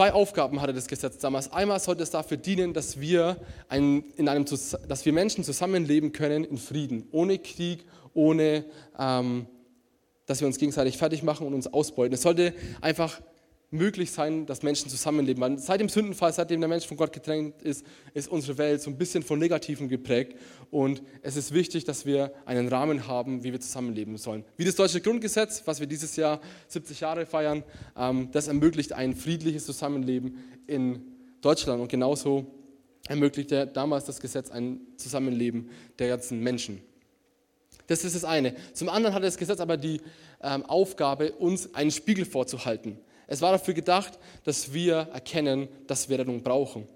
Zwei 0.00 0.14
Aufgaben 0.14 0.62
hatte 0.62 0.72
das 0.72 0.88
Gesetz 0.88 1.18
damals. 1.18 1.52
Einmal 1.52 1.78
sollte 1.78 2.02
es 2.02 2.10
dafür 2.10 2.38
dienen, 2.38 2.72
dass 2.72 3.00
wir, 3.00 3.36
ein, 3.68 4.02
in 4.16 4.30
einem, 4.30 4.46
dass 4.46 5.04
wir 5.04 5.12
Menschen 5.12 5.44
zusammenleben 5.44 6.12
können 6.12 6.42
in 6.42 6.56
Frieden, 6.56 7.06
ohne 7.12 7.38
Krieg, 7.38 7.84
ohne 8.14 8.64
ähm, 8.98 9.44
dass 10.24 10.40
wir 10.40 10.46
uns 10.46 10.56
gegenseitig 10.56 10.96
fertig 10.96 11.22
machen 11.22 11.46
und 11.46 11.52
uns 11.52 11.66
ausbeuten. 11.66 12.14
Es 12.14 12.22
sollte 12.22 12.54
einfach 12.80 13.20
möglich 13.70 14.10
sein, 14.10 14.46
dass 14.46 14.62
Menschen 14.62 14.90
zusammenleben. 14.90 15.40
Weil 15.40 15.58
seit 15.58 15.80
dem 15.80 15.88
Sündenfall, 15.88 16.32
seitdem 16.32 16.60
der 16.60 16.68
Mensch 16.68 16.86
von 16.86 16.96
Gott 16.96 17.12
getrennt 17.12 17.62
ist, 17.62 17.86
ist 18.14 18.28
unsere 18.28 18.58
Welt 18.58 18.82
so 18.82 18.90
ein 18.90 18.98
bisschen 18.98 19.22
von 19.22 19.38
Negativen 19.38 19.88
geprägt. 19.88 20.36
Und 20.70 21.02
es 21.22 21.36
ist 21.36 21.52
wichtig, 21.52 21.84
dass 21.84 22.04
wir 22.04 22.32
einen 22.46 22.68
Rahmen 22.68 23.06
haben, 23.06 23.44
wie 23.44 23.52
wir 23.52 23.60
zusammenleben 23.60 24.16
sollen. 24.16 24.44
Wie 24.56 24.64
das 24.64 24.74
deutsche 24.74 25.00
Grundgesetz, 25.00 25.62
was 25.66 25.78
wir 25.78 25.86
dieses 25.86 26.16
Jahr 26.16 26.40
70 26.68 27.00
Jahre 27.00 27.26
feiern, 27.26 27.62
ähm, 27.96 28.28
das 28.32 28.48
ermöglicht 28.48 28.92
ein 28.92 29.14
friedliches 29.14 29.66
Zusammenleben 29.66 30.38
in 30.66 31.02
Deutschland. 31.40 31.80
Und 31.80 31.88
genauso 31.88 32.46
ermöglichte 33.08 33.66
damals 33.68 34.04
das 34.04 34.20
Gesetz 34.20 34.50
ein 34.50 34.80
Zusammenleben 34.96 35.70
der 35.98 36.08
ganzen 36.08 36.40
Menschen. 36.40 36.82
Das 37.86 38.04
ist 38.04 38.14
das 38.14 38.24
eine. 38.24 38.54
Zum 38.72 38.88
anderen 38.88 39.14
hatte 39.14 39.26
das 39.26 39.36
Gesetz 39.36 39.58
aber 39.58 39.76
die 39.76 40.00
ähm, 40.42 40.64
Aufgabe, 40.64 41.32
uns 41.32 41.74
einen 41.74 41.90
Spiegel 41.90 42.24
vorzuhalten. 42.24 42.98
Es 43.30 43.40
war 43.40 43.52
dafür 43.52 43.74
gedacht, 43.74 44.18
dass 44.42 44.74
wir 44.74 45.08
erkennen, 45.12 45.68
dass 45.86 46.08
wir 46.08 46.18
Rettung 46.18 46.42
brauchen. 46.42 46.88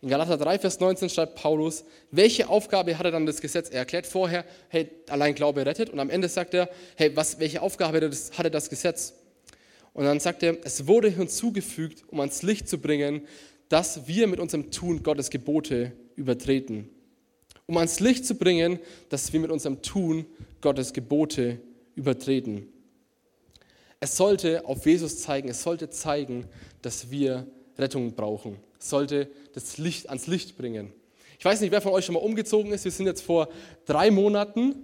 In 0.00 0.08
Galater 0.08 0.38
3, 0.38 0.58
Vers 0.58 0.80
19 0.80 1.10
schreibt 1.10 1.34
Paulus, 1.34 1.84
welche 2.10 2.48
Aufgabe 2.48 2.98
hatte 2.98 3.10
dann 3.10 3.26
das 3.26 3.42
Gesetz? 3.42 3.68
Er 3.68 3.80
erklärt 3.80 4.06
vorher, 4.06 4.46
hey, 4.70 4.88
allein 5.10 5.34
Glaube 5.34 5.64
rettet. 5.64 5.90
Und 5.90 6.00
am 6.00 6.08
Ende 6.08 6.28
sagt 6.28 6.54
er, 6.54 6.70
hey, 6.96 7.14
was, 7.14 7.38
welche 7.38 7.60
Aufgabe 7.60 8.10
hatte 8.36 8.50
das 8.50 8.70
Gesetz? 8.70 9.12
Und 9.92 10.06
dann 10.06 10.20
sagt 10.20 10.42
er, 10.42 10.56
es 10.64 10.86
wurde 10.86 11.10
hinzugefügt, 11.10 12.02
um 12.08 12.18
ans 12.20 12.42
Licht 12.42 12.66
zu 12.66 12.78
bringen, 12.78 13.28
dass 13.68 14.08
wir 14.08 14.26
mit 14.26 14.40
unserem 14.40 14.70
Tun 14.70 15.02
Gottes 15.02 15.28
Gebote 15.28 15.92
übertreten. 16.16 16.88
Um 17.66 17.76
ans 17.76 18.00
Licht 18.00 18.24
zu 18.24 18.36
bringen, 18.36 18.78
dass 19.10 19.34
wir 19.34 19.40
mit 19.40 19.50
unserem 19.50 19.82
Tun 19.82 20.24
Gottes 20.62 20.94
Gebote 20.94 21.60
übertreten. 21.94 22.73
Es 24.04 24.18
sollte 24.18 24.66
auf 24.66 24.84
Jesus 24.84 25.22
zeigen, 25.22 25.48
es 25.48 25.62
sollte 25.62 25.88
zeigen, 25.88 26.46
dass 26.82 27.10
wir 27.10 27.46
Rettung 27.78 28.14
brauchen. 28.14 28.58
Es 28.78 28.90
sollte 28.90 29.30
das 29.54 29.78
Licht 29.78 30.10
ans 30.10 30.26
Licht 30.26 30.58
bringen. 30.58 30.92
Ich 31.38 31.44
weiß 31.46 31.62
nicht, 31.62 31.70
wer 31.70 31.80
von 31.80 31.92
euch 31.92 32.04
schon 32.04 32.12
mal 32.12 32.20
umgezogen 32.20 32.70
ist. 32.74 32.84
Wir 32.84 32.92
sind 32.92 33.06
jetzt 33.06 33.22
vor 33.22 33.48
drei 33.86 34.10
Monaten, 34.10 34.74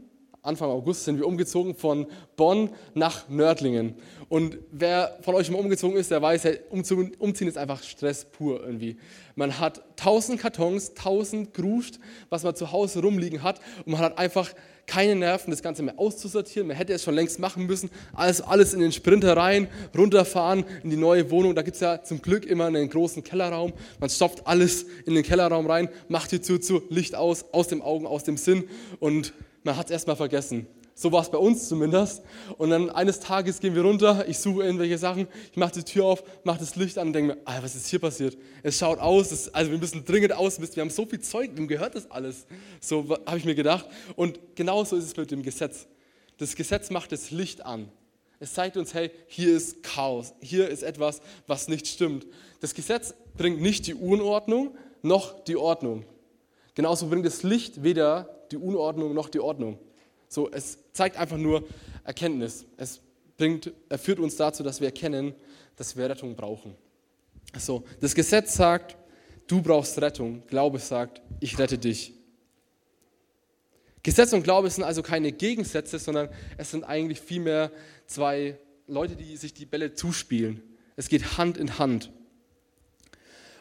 Anfang 0.43 0.71
August, 0.71 1.05
sind 1.05 1.19
wir 1.19 1.27
umgezogen 1.27 1.75
von 1.75 2.07
Bonn 2.37 2.71
nach 2.95 3.29
Nördlingen. 3.29 3.95
Und 4.31 4.59
wer 4.71 5.19
von 5.21 5.35
euch 5.35 5.51
mal 5.51 5.59
umgezogen 5.59 5.99
ist, 5.99 6.11
der 6.11 6.23
weiß, 6.23 6.49
umziehen 6.71 7.49
ist 7.49 7.59
einfach 7.59 7.83
Stress 7.83 8.25
pur 8.25 8.65
irgendwie. 8.65 8.97
Man 9.35 9.59
hat 9.59 9.83
tausend 9.97 10.41
Kartons, 10.41 10.95
tausend 10.95 11.53
Gruscht, 11.53 11.99
was 12.31 12.43
man 12.43 12.55
zu 12.55 12.73
Hause 12.73 13.03
rumliegen 13.03 13.43
hat. 13.43 13.61
Und 13.85 13.93
man 13.93 14.01
hat 14.01 14.17
einfach 14.17 14.51
keine 14.87 15.15
Nerven, 15.15 15.51
das 15.51 15.63
Ganze 15.63 15.83
mehr 15.83 15.99
auszusortieren. 15.99 16.69
Man 16.69 16.77
hätte 16.77 16.95
es 16.95 17.05
schon 17.05 17.15
längst 17.15 17.39
machen 17.39 17.67
müssen. 17.67 17.91
Alles, 18.15 18.41
alles 18.41 18.73
in 18.73 18.81
den 18.81 18.93
Sprinter 18.93 19.37
rein, 19.37 19.69
runterfahren 19.97 20.65
in 20.83 20.89
die 20.89 20.97
neue 20.97 21.31
Wohnung. 21.31 21.55
Da 21.55 21.61
gibt 21.61 21.75
es 21.75 21.81
ja 21.81 22.03
zum 22.03 22.23
Glück 22.23 22.47
immer 22.47 22.65
einen 22.65 22.89
großen 22.89 23.23
Kellerraum. 23.23 23.75
Man 24.01 24.09
stopft 24.09 24.47
alles 24.47 24.87
in 25.05 25.15
den 25.15 25.23
Kellerraum 25.23 25.67
rein, 25.67 25.91
macht 26.09 26.33
die 26.33 26.41
Tür 26.41 26.63
zu, 26.63 26.83
Licht 26.89 27.15
aus, 27.15 27.45
aus 27.53 27.69
dem 27.69 27.83
Augen, 27.83 28.07
aus 28.07 28.25
dem 28.25 28.39
Sinn 28.39 28.65
und 29.01 29.35
man 29.63 29.77
hat 29.77 29.87
es 29.87 29.93
erstmal 29.93 30.17
vergessen. 30.17 30.67
So 30.95 31.11
war 31.13 31.23
es 31.23 31.31
bei 31.31 31.39
uns 31.39 31.67
zumindest. 31.67 32.23
Und 32.59 32.71
dann 32.71 32.91
eines 32.91 33.21
Tages 33.21 33.61
gehen 33.61 33.75
wir 33.75 33.83
runter, 33.83 34.29
ich 34.29 34.39
suche 34.39 34.65
irgendwelche 34.65 34.99
Sachen, 34.99 35.29
ich 35.51 35.57
mache 35.57 35.73
die 35.73 35.83
Tür 35.83 36.05
auf, 36.05 36.23
mache 36.45 36.59
das 36.59 36.77
Licht 36.77 36.99
an 36.99 37.07
und 37.07 37.13
denke 37.15 37.35
mir, 37.35 37.41
ah, 37.47 37.59
was 37.63 37.75
ist 37.75 37.87
hier 37.87 37.99
passiert? 37.99 38.37
Es 38.63 38.79
schaut 38.79 38.99
aus, 38.99 39.33
es, 39.33 39.55
also 39.55 39.71
wir 39.71 39.79
müssen 39.79 40.05
dringend 40.05 40.35
ausmisten, 40.35 40.77
wir 40.77 40.83
haben 40.83 40.91
so 40.91 41.07
viel 41.07 41.21
Zeug, 41.21 41.53
wem 41.55 41.69
gehört 41.69 41.95
das 41.95 42.11
alles? 42.11 42.47
So 42.81 43.17
habe 43.25 43.39
ich 43.39 43.47
mir 43.47 43.55
gedacht. 43.55 43.87
Und 44.15 44.39
genauso 44.57 44.97
ist 44.97 45.05
es 45.05 45.17
mit 45.17 45.31
dem 45.31 45.43
Gesetz. 45.43 45.87
Das 46.37 46.55
Gesetz 46.55 46.91
macht 46.91 47.13
das 47.13 47.31
Licht 47.31 47.65
an. 47.65 47.89
Es 48.39 48.55
zeigt 48.55 48.77
uns, 48.77 48.95
hey, 48.95 49.11
hier 49.27 49.57
ist 49.57 49.83
Chaos, 49.83 50.35
hier 50.41 50.69
ist 50.69 50.83
etwas, 50.83 51.21
was 51.47 51.69
nicht 51.69 51.87
stimmt. 51.87 52.27
Das 52.61 52.75
Gesetz 52.75 53.15
bringt 53.37 53.61
nicht 53.61 53.87
die 53.87 53.95
Unordnung 53.95 54.75
noch 55.03 55.45
die 55.45 55.57
Ordnung. 55.57 56.05
Genauso 56.75 57.09
bringt 57.09 57.27
das 57.27 57.43
Licht 57.43 57.83
weder 57.83 58.40
die 58.51 58.57
Unordnung 58.57 59.15
noch 59.15 59.29
die 59.29 59.41
Ordnung. 59.41 59.79
So, 60.29 60.51
es 60.51 60.79
zeigt 60.93 61.17
einfach 61.17 61.37
nur 61.37 61.65
Erkenntnis. 62.05 62.67
Es 62.77 63.01
bringt, 63.37 63.73
er 63.89 63.99
führt 63.99 64.21
uns 64.21 64.37
dazu, 64.37 64.63
dass 64.63 64.81
wir 64.81 64.89
erkennen, 64.89 65.35
dass 65.77 65.97
wir 65.97 66.09
Rettung 66.09 66.37
brauchen. 66.37 66.77
So, 67.59 67.85
das 68.01 68.15
Gesetz 68.15 68.55
sagt, 68.55 68.97
du 69.47 69.61
brauchst 69.61 70.01
Rettung. 70.01 70.43
Glaube 70.47 70.79
sagt, 70.79 71.21
ich 71.41 71.59
rette 71.59 71.79
dich. 71.79 72.13
Gesetz 74.03 74.33
und 74.33 74.45
Glaube 74.45 74.71
sind 74.71 74.85
also 74.85 75.03
keine 75.03 75.33
Gegensätze, 75.33 75.99
sondern 75.99 76.29
es 76.57 76.71
sind 76.71 76.85
eigentlich 76.85 77.21
vielmehr 77.21 77.71
zwei 78.07 78.59
Leute, 78.87 79.17
die 79.17 79.37
sich 79.37 79.53
die 79.53 79.67
Bälle 79.67 79.95
zuspielen. 79.95 80.63
Es 80.97 81.09
geht 81.09 81.39
Hand 81.39 81.59
in 81.59 81.79
Hand. 81.79 82.11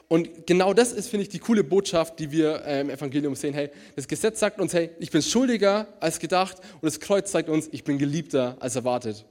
Und 0.09 0.47
genau 0.47 0.73
das 0.73 0.91
ist, 0.91 1.07
finde 1.07 1.21
ich, 1.23 1.29
die 1.29 1.37
coole 1.37 1.63
Botschaft, 1.63 2.19
die 2.19 2.31
wir 2.31 2.65
äh, 2.65 2.81
im 2.81 2.89
Evangelium 2.89 3.35
sehen. 3.35 3.53
Hey, 3.53 3.69
das 3.95 4.07
Gesetz 4.07 4.39
sagt 4.39 4.59
uns, 4.59 4.73
hey, 4.73 4.89
ich 4.99 5.11
bin 5.11 5.21
schuldiger 5.21 5.87
als 5.99 6.17
gedacht 6.17 6.57
und 6.73 6.85
das 6.85 6.99
Kreuz 6.99 7.31
zeigt 7.31 7.47
uns, 7.47 7.69
ich 7.71 7.83
bin 7.83 7.99
geliebter 7.99 8.57
als 8.59 8.75
erwartet. 8.75 9.23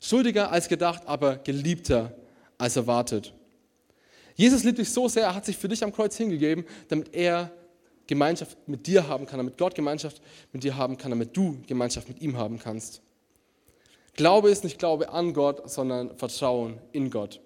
Schuldiger 0.00 0.50
als 0.50 0.68
gedacht, 0.68 1.02
aber 1.04 1.36
geliebter 1.36 2.16
als 2.56 2.76
erwartet. 2.76 3.34
Jesus 4.34 4.64
liebt 4.64 4.78
dich 4.78 4.90
so 4.90 5.08
sehr, 5.08 5.24
er 5.24 5.34
hat 5.34 5.44
sich 5.44 5.58
für 5.58 5.68
dich 5.68 5.84
am 5.84 5.92
Kreuz 5.92 6.16
hingegeben, 6.16 6.64
damit 6.88 7.14
er 7.14 7.52
Gemeinschaft 8.06 8.56
mit 8.66 8.86
dir 8.86 9.06
haben 9.06 9.26
kann, 9.26 9.38
damit 9.38 9.58
Gott 9.58 9.74
Gemeinschaft 9.74 10.22
mit 10.52 10.64
dir 10.64 10.74
haben 10.74 10.96
kann, 10.96 11.10
damit 11.10 11.36
du 11.36 11.58
Gemeinschaft 11.66 12.08
mit 12.08 12.22
ihm 12.22 12.38
haben 12.38 12.58
kannst. 12.58 13.02
Glaube 14.14 14.50
ist 14.50 14.64
nicht 14.64 14.78
Glaube 14.78 15.10
an 15.10 15.34
Gott, 15.34 15.70
sondern 15.70 16.16
Vertrauen 16.16 16.78
in 16.92 17.10
Gott. 17.10 17.40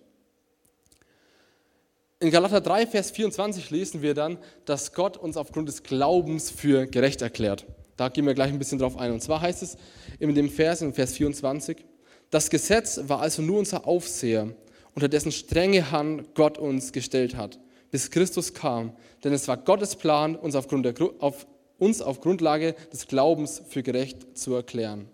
In 2.19 2.31
Galater 2.31 2.63
3, 2.63 2.87
Vers 2.87 3.11
24 3.11 3.69
lesen 3.69 4.01
wir 4.01 4.15
dann, 4.15 4.39
dass 4.65 4.95
Gott 4.95 5.19
uns 5.19 5.37
aufgrund 5.37 5.69
des 5.69 5.83
Glaubens 5.83 6.51
für 6.51 6.87
gerecht 6.87 7.21
erklärt. 7.21 7.67
Da 7.99 8.09
gehen 8.09 8.25
wir 8.25 8.33
gleich 8.33 8.51
ein 8.51 8.59
bisschen 8.59 8.79
drauf 8.79 8.97
ein. 8.97 9.13
Und 9.13 9.23
zwar 9.23 9.43
heißt 9.43 9.63
es 9.63 9.77
in 10.19 10.35
dem 10.35 10.49
Vers, 10.49 10.81
in 10.81 10.95
Vers 10.95 11.13
24, 11.13 11.85
das 12.31 12.49
Gesetz 12.49 13.01
war 13.05 13.21
also 13.21 13.43
nur 13.43 13.59
unser 13.59 13.87
Aufseher, 13.87 14.49
unter 14.95 15.09
dessen 15.09 15.31
strenge 15.31 15.91
Hand 15.91 16.35
Gott 16.35 16.57
uns 16.57 16.93
gestellt 16.93 17.37
hat, 17.37 17.59
bis 17.91 18.11
Christus 18.11 18.55
kam. 18.55 18.97
Denn 19.23 19.35
es 19.35 19.47
war 19.47 19.59
Gottes 19.59 19.95
Plan, 19.95 20.37
uns, 20.37 20.55
aufgrund 20.55 20.87
der, 20.87 20.95
auf, 21.19 21.47
uns 21.77 22.01
auf 22.01 22.23
Grundlage 22.23 22.75
des 22.95 23.09
Glaubens 23.09 23.61
für 23.69 23.83
gerecht 23.83 24.39
zu 24.39 24.55
erklären. 24.55 25.11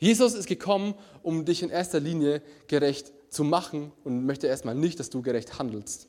Jesus 0.00 0.34
ist 0.34 0.48
gekommen, 0.48 0.94
um 1.22 1.44
dich 1.44 1.62
in 1.62 1.70
erster 1.70 2.00
Linie 2.00 2.42
gerecht 2.66 3.12
zu 3.34 3.44
machen 3.44 3.92
und 4.04 4.24
möchte 4.24 4.46
erstmal 4.46 4.74
nicht, 4.74 5.00
dass 5.00 5.10
du 5.10 5.22
gerecht 5.22 5.58
handelst. 5.58 6.08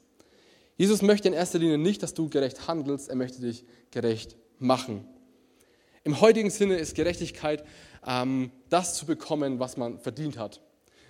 Jesus 0.78 1.02
möchte 1.02 1.28
in 1.28 1.34
erster 1.34 1.60
Linie 1.60 1.78
nicht, 1.78 2.04
dass 2.04 2.14
du 2.14 2.30
gerecht 2.30 2.68
handelst, 2.68 3.10
er 3.10 3.16
möchte 3.16 3.42
dich 3.42 3.66
gerecht 3.92 4.38
machen. 4.60 5.08
Im 6.04 6.22
heutigen 6.22 6.50
Sinne 6.50 6.78
ist 6.78 6.96
Gerechtigkeit 6.96 7.64
ähm, 8.06 8.52
das 8.70 8.96
zu 8.96 9.06
bekommen, 9.06 9.60
was 9.60 9.78
man 9.78 10.00
verdient 10.00 10.38
hat. 10.38 10.62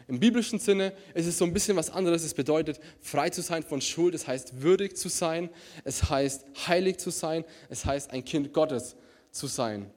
Im 0.08 0.20
biblischen 0.20 0.60
Sinne 0.60 0.94
ist 1.16 1.26
es 1.26 1.38
so 1.38 1.46
ein 1.46 1.54
bisschen 1.54 1.76
was 1.76 1.90
anderes. 1.90 2.24
Es 2.24 2.36
bedeutet, 2.36 2.80
frei 3.02 3.32
zu 3.32 3.42
sein 3.42 3.64
von 3.64 3.82
Schuld. 3.82 4.14
Es 4.14 4.28
heißt, 4.28 4.62
würdig 4.62 4.96
zu 4.96 5.10
sein. 5.10 5.50
Es 5.84 6.10
heißt, 6.10 6.46
heilig 6.68 6.98
zu 6.98 7.10
sein. 7.10 7.44
Es 7.70 7.86
heißt, 7.86 8.12
ein 8.12 8.24
Kind 8.24 8.54
Gottes 8.54 8.96
zu 9.32 9.48
sein. 9.48 9.90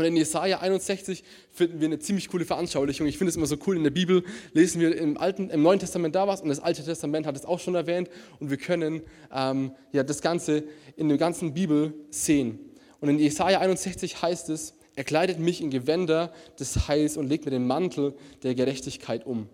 Und 0.00 0.06
in 0.06 0.16
Jesaja 0.16 0.60
61 0.60 1.22
finden 1.52 1.78
wir 1.78 1.86
eine 1.86 1.98
ziemlich 1.98 2.30
coole 2.30 2.46
Veranschaulichung. 2.46 3.06
Ich 3.06 3.18
finde 3.18 3.28
es 3.28 3.36
immer 3.36 3.44
so 3.44 3.58
cool. 3.66 3.76
In 3.76 3.84
der 3.84 3.90
Bibel 3.90 4.24
lesen 4.54 4.80
wir 4.80 4.96
im, 4.96 5.18
Alten, 5.18 5.50
im 5.50 5.60
Neuen 5.60 5.78
Testament 5.78 6.14
da 6.14 6.26
was 6.26 6.40
und 6.40 6.48
das 6.48 6.58
Alte 6.58 6.82
Testament 6.82 7.26
hat 7.26 7.36
es 7.36 7.44
auch 7.44 7.60
schon 7.60 7.74
erwähnt. 7.74 8.08
Und 8.38 8.48
wir 8.48 8.56
können 8.56 9.02
ähm, 9.30 9.72
ja, 9.92 10.02
das 10.02 10.22
Ganze 10.22 10.64
in 10.96 11.10
der 11.10 11.18
ganzen 11.18 11.52
Bibel 11.52 11.92
sehen. 12.08 12.58
Und 13.00 13.10
in 13.10 13.18
Jesaja 13.18 13.60
61 13.60 14.22
heißt 14.22 14.48
es: 14.48 14.72
Er 14.96 15.04
kleidet 15.04 15.38
mich 15.38 15.60
in 15.60 15.68
Gewänder 15.68 16.32
des 16.58 16.88
Heils 16.88 17.18
und 17.18 17.28
legt 17.28 17.44
mir 17.44 17.50
den 17.50 17.66
Mantel 17.66 18.14
der 18.42 18.54
Gerechtigkeit 18.54 19.26
um. 19.26 19.50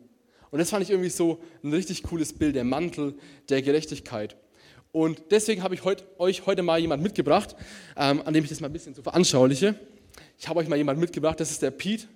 Und 0.52 0.60
das 0.60 0.70
fand 0.70 0.84
ich 0.84 0.90
irgendwie 0.90 1.10
so 1.10 1.40
ein 1.64 1.72
richtig 1.72 2.04
cooles 2.04 2.32
Bild, 2.32 2.54
der 2.54 2.62
Mantel 2.62 3.16
der 3.48 3.62
Gerechtigkeit. 3.62 4.36
Und 4.92 5.24
deswegen 5.32 5.64
habe 5.64 5.74
ich 5.74 5.84
heut, 5.84 6.04
euch 6.18 6.46
heute 6.46 6.62
mal 6.62 6.78
jemand 6.78 7.02
mitgebracht, 7.02 7.56
ähm, 7.96 8.22
an 8.24 8.32
dem 8.32 8.44
ich 8.44 8.50
das 8.50 8.60
mal 8.60 8.68
ein 8.68 8.72
bisschen 8.72 8.94
so 8.94 9.02
veranschauliche. 9.02 9.74
Ich 10.38 10.48
habe 10.48 10.60
euch 10.60 10.68
mal 10.68 10.76
jemanden 10.76 11.00
mitgebracht, 11.00 11.40
das 11.40 11.50
ist 11.50 11.62
der 11.62 11.70
Pete. 11.70 12.06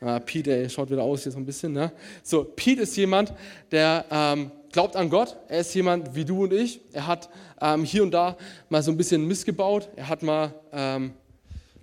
Ah, 0.00 0.18
Pete, 0.18 0.50
der 0.50 0.68
schaut 0.68 0.90
wieder 0.90 1.02
aus 1.02 1.22
hier 1.22 1.32
so 1.32 1.38
ein 1.38 1.46
bisschen. 1.46 1.72
Ne? 1.72 1.92
So, 2.22 2.44
Pete 2.44 2.82
ist 2.82 2.96
jemand, 2.96 3.32
der 3.70 4.04
ähm, 4.10 4.50
glaubt 4.72 4.96
an 4.96 5.08
Gott. 5.08 5.36
Er 5.48 5.60
ist 5.60 5.72
jemand 5.74 6.14
wie 6.14 6.24
du 6.24 6.42
und 6.42 6.52
ich. 6.52 6.80
Er 6.92 7.06
hat 7.06 7.30
ähm, 7.60 7.84
hier 7.84 8.02
und 8.02 8.10
da 8.10 8.36
mal 8.68 8.82
so 8.82 8.90
ein 8.90 8.96
bisschen 8.96 9.26
missgebaut. 9.26 9.88
Er 9.96 10.08
hat 10.08 10.22
mal, 10.22 10.52
ähm, 10.72 11.12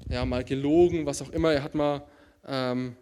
ja, 0.10 0.26
mal 0.26 0.44
gelogen, 0.44 1.06
was 1.06 1.22
auch 1.22 1.30
immer. 1.30 1.54
Er 1.54 1.64
hat 1.64 1.74
mal, 1.74 2.04
ähm, 2.46 2.96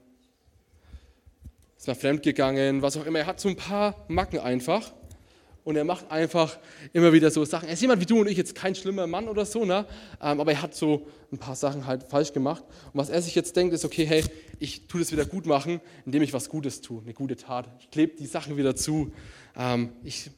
ist 1.76 1.88
mal 1.88 1.96
fremdgegangen, 1.96 2.82
was 2.82 2.96
auch 2.96 3.06
immer. 3.06 3.20
Er 3.20 3.26
hat 3.26 3.40
so 3.40 3.50
ein 3.50 3.56
paar 3.56 4.06
Macken 4.08 4.40
einfach 4.40 4.92
und 5.70 5.76
er 5.76 5.84
macht 5.84 6.10
einfach 6.10 6.58
immer 6.94 7.14
wieder 7.14 7.30
so 7.30 7.46
Sachen. 7.46 7.68
Er 7.68 7.76
ist 7.76 7.82
jemand 7.84 8.02
wie 8.02 8.08
du 8.08 8.22
und 8.22 8.28
ich, 8.28 8.36
jetzt 8.36 8.56
kein 8.56 8.74
schlimmer 8.74 9.06
Mann 9.06 9.28
oder 9.28 9.46
so, 9.46 9.66
ne? 9.66 9.86
Ähm, 10.20 10.40
aber 10.42 10.52
er 10.52 10.64
hat 10.64 10.74
so 10.74 11.06
ein 11.32 11.38
paar 11.38 11.56
Sachen 11.56 11.86
halt 11.86 12.06
falsch 12.10 12.34
gemacht. 12.34 12.64
Und 12.92 13.00
was 13.00 13.10
er 13.10 13.22
sich 13.22 13.36
jetzt 13.36 13.56
denkt, 13.56 13.76
ist, 13.76 13.86
okay, 13.86 14.04
hey, 14.04 14.24
ich 14.58 14.88
tue 14.88 15.00
das 15.00 15.12
wieder 15.12 15.26
gut 15.26 15.46
machen, 15.46 15.80
indem 16.08 16.24
ich 16.24 16.34
was 16.34 16.50
Gutes 16.50 16.82
tue, 16.82 17.04
eine 17.04 17.14
gute 17.14 17.36
Tat. 17.36 17.70
Ich 17.82 17.92
klebe 17.92 18.16
die 18.18 18.26
Sachen 18.26 18.58
wieder 18.58 18.76
zu. 18.76 19.12
Ähm, 19.56 19.92
ich, 20.04 20.32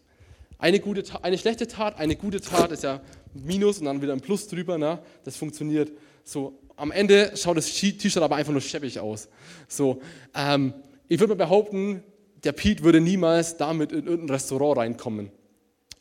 eine, 0.60 0.82
gute, 0.82 1.06
eine 1.24 1.38
schlechte 1.38 1.65
Tat, 1.65 1.98
eine 1.98 2.17
gute 2.17 2.41
Tat 2.41 2.74
ist 2.74 2.84
ja 2.84 3.00
Minus 3.34 3.80
und 3.80 3.86
dann 3.86 4.02
wieder 4.02 4.12
ein 4.12 4.20
Plus 4.20 4.50
drüber. 4.50 4.78
Ne? 4.78 5.00
Das 5.24 5.38
funktioniert 5.38 5.94
so. 6.26 6.60
Am 6.76 6.91
Ende 6.91 7.32
schaut 7.38 7.56
das 7.56 7.72
T-Shirt 7.72 8.22
aber 8.22 8.36
einfach 8.36 8.52
nur 8.52 8.60
scheppig 8.60 9.00
aus. 9.00 9.30
So, 9.70 10.02
ähm, 10.36 10.74
ich 11.08 11.22
würde 11.22 11.36
mal 11.36 11.46
behaupten, 11.46 12.04
der 12.43 12.51
Pete 12.51 12.84
würde 12.84 13.01
niemals 13.01 13.58
damit 13.58 13.91
in 13.91 14.06
irgendein 14.06 14.36
Restaurant 14.36 14.77
reinkommen 14.77 15.32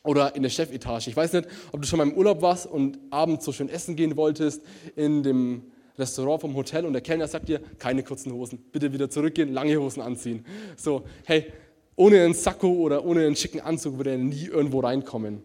oder 0.03 0.29
in 0.35 0.37
eine 0.37 0.49
Chefetage. 0.49 1.07
Ich 1.07 1.15
weiß 1.15 1.33
nicht, 1.33 1.47
ob 1.71 1.81
du 1.81 1.87
schon 1.87 1.97
mal 1.97 2.07
im 2.07 2.13
Urlaub 2.13 2.41
warst 2.41 2.65
und 2.65 2.97
abends 3.11 3.45
so 3.45 3.51
schön 3.51 3.69
essen 3.69 3.95
gehen 3.95 4.17
wolltest 4.17 4.63
in 4.95 5.23
dem 5.23 5.63
Restaurant 5.97 6.41
vom 6.41 6.55
Hotel 6.55 6.85
und 6.85 6.93
der 6.93 7.01
Kellner 7.01 7.27
sagt 7.27 7.49
dir, 7.49 7.61
keine 7.77 8.03
kurzen 8.03 8.31
Hosen, 8.33 8.57
bitte 8.71 8.91
wieder 8.93 9.09
zurückgehen, 9.09 9.53
lange 9.53 9.77
Hosen 9.77 10.01
anziehen. 10.01 10.45
So, 10.75 11.03
hey, 11.25 11.51
ohne 11.95 12.23
einen 12.23 12.33
Sakko 12.33 12.67
oder 12.67 13.05
ohne 13.05 13.25
einen 13.25 13.35
schicken 13.35 13.59
Anzug 13.59 13.97
würde 13.97 14.11
er 14.11 14.17
nie 14.17 14.45
irgendwo 14.45 14.79
reinkommen. 14.79 15.43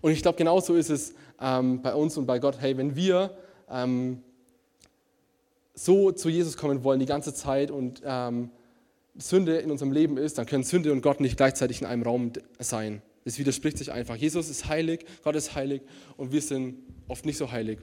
Und 0.00 0.10
ich 0.10 0.22
glaube, 0.22 0.38
genauso 0.38 0.74
ist 0.74 0.90
es 0.90 1.14
ähm, 1.40 1.82
bei 1.82 1.94
uns 1.94 2.16
und 2.16 2.26
bei 2.26 2.38
Gott. 2.38 2.56
Hey, 2.60 2.76
wenn 2.76 2.96
wir 2.96 3.36
ähm, 3.70 4.22
so 5.74 6.12
zu 6.12 6.28
Jesus 6.28 6.56
kommen 6.56 6.82
wollen 6.82 7.00
die 7.00 7.06
ganze 7.06 7.34
Zeit 7.34 7.70
und 7.70 8.02
ähm, 8.04 8.50
Sünde 9.14 9.58
in 9.58 9.70
unserem 9.70 9.92
Leben 9.92 10.16
ist, 10.16 10.38
dann 10.38 10.46
können 10.46 10.64
Sünde 10.64 10.92
und 10.92 11.02
Gott 11.02 11.20
nicht 11.20 11.36
gleichzeitig 11.36 11.80
in 11.80 11.86
einem 11.86 12.02
Raum 12.02 12.32
sein. 12.58 13.02
Das 13.24 13.38
widerspricht 13.38 13.78
sich 13.78 13.92
einfach. 13.92 14.16
Jesus 14.16 14.48
ist 14.48 14.68
heilig, 14.68 15.04
Gott 15.22 15.36
ist 15.36 15.54
heilig 15.54 15.82
und 16.16 16.32
wir 16.32 16.42
sind 16.42 16.76
oft 17.08 17.24
nicht 17.24 17.36
so 17.36 17.52
heilig. 17.52 17.78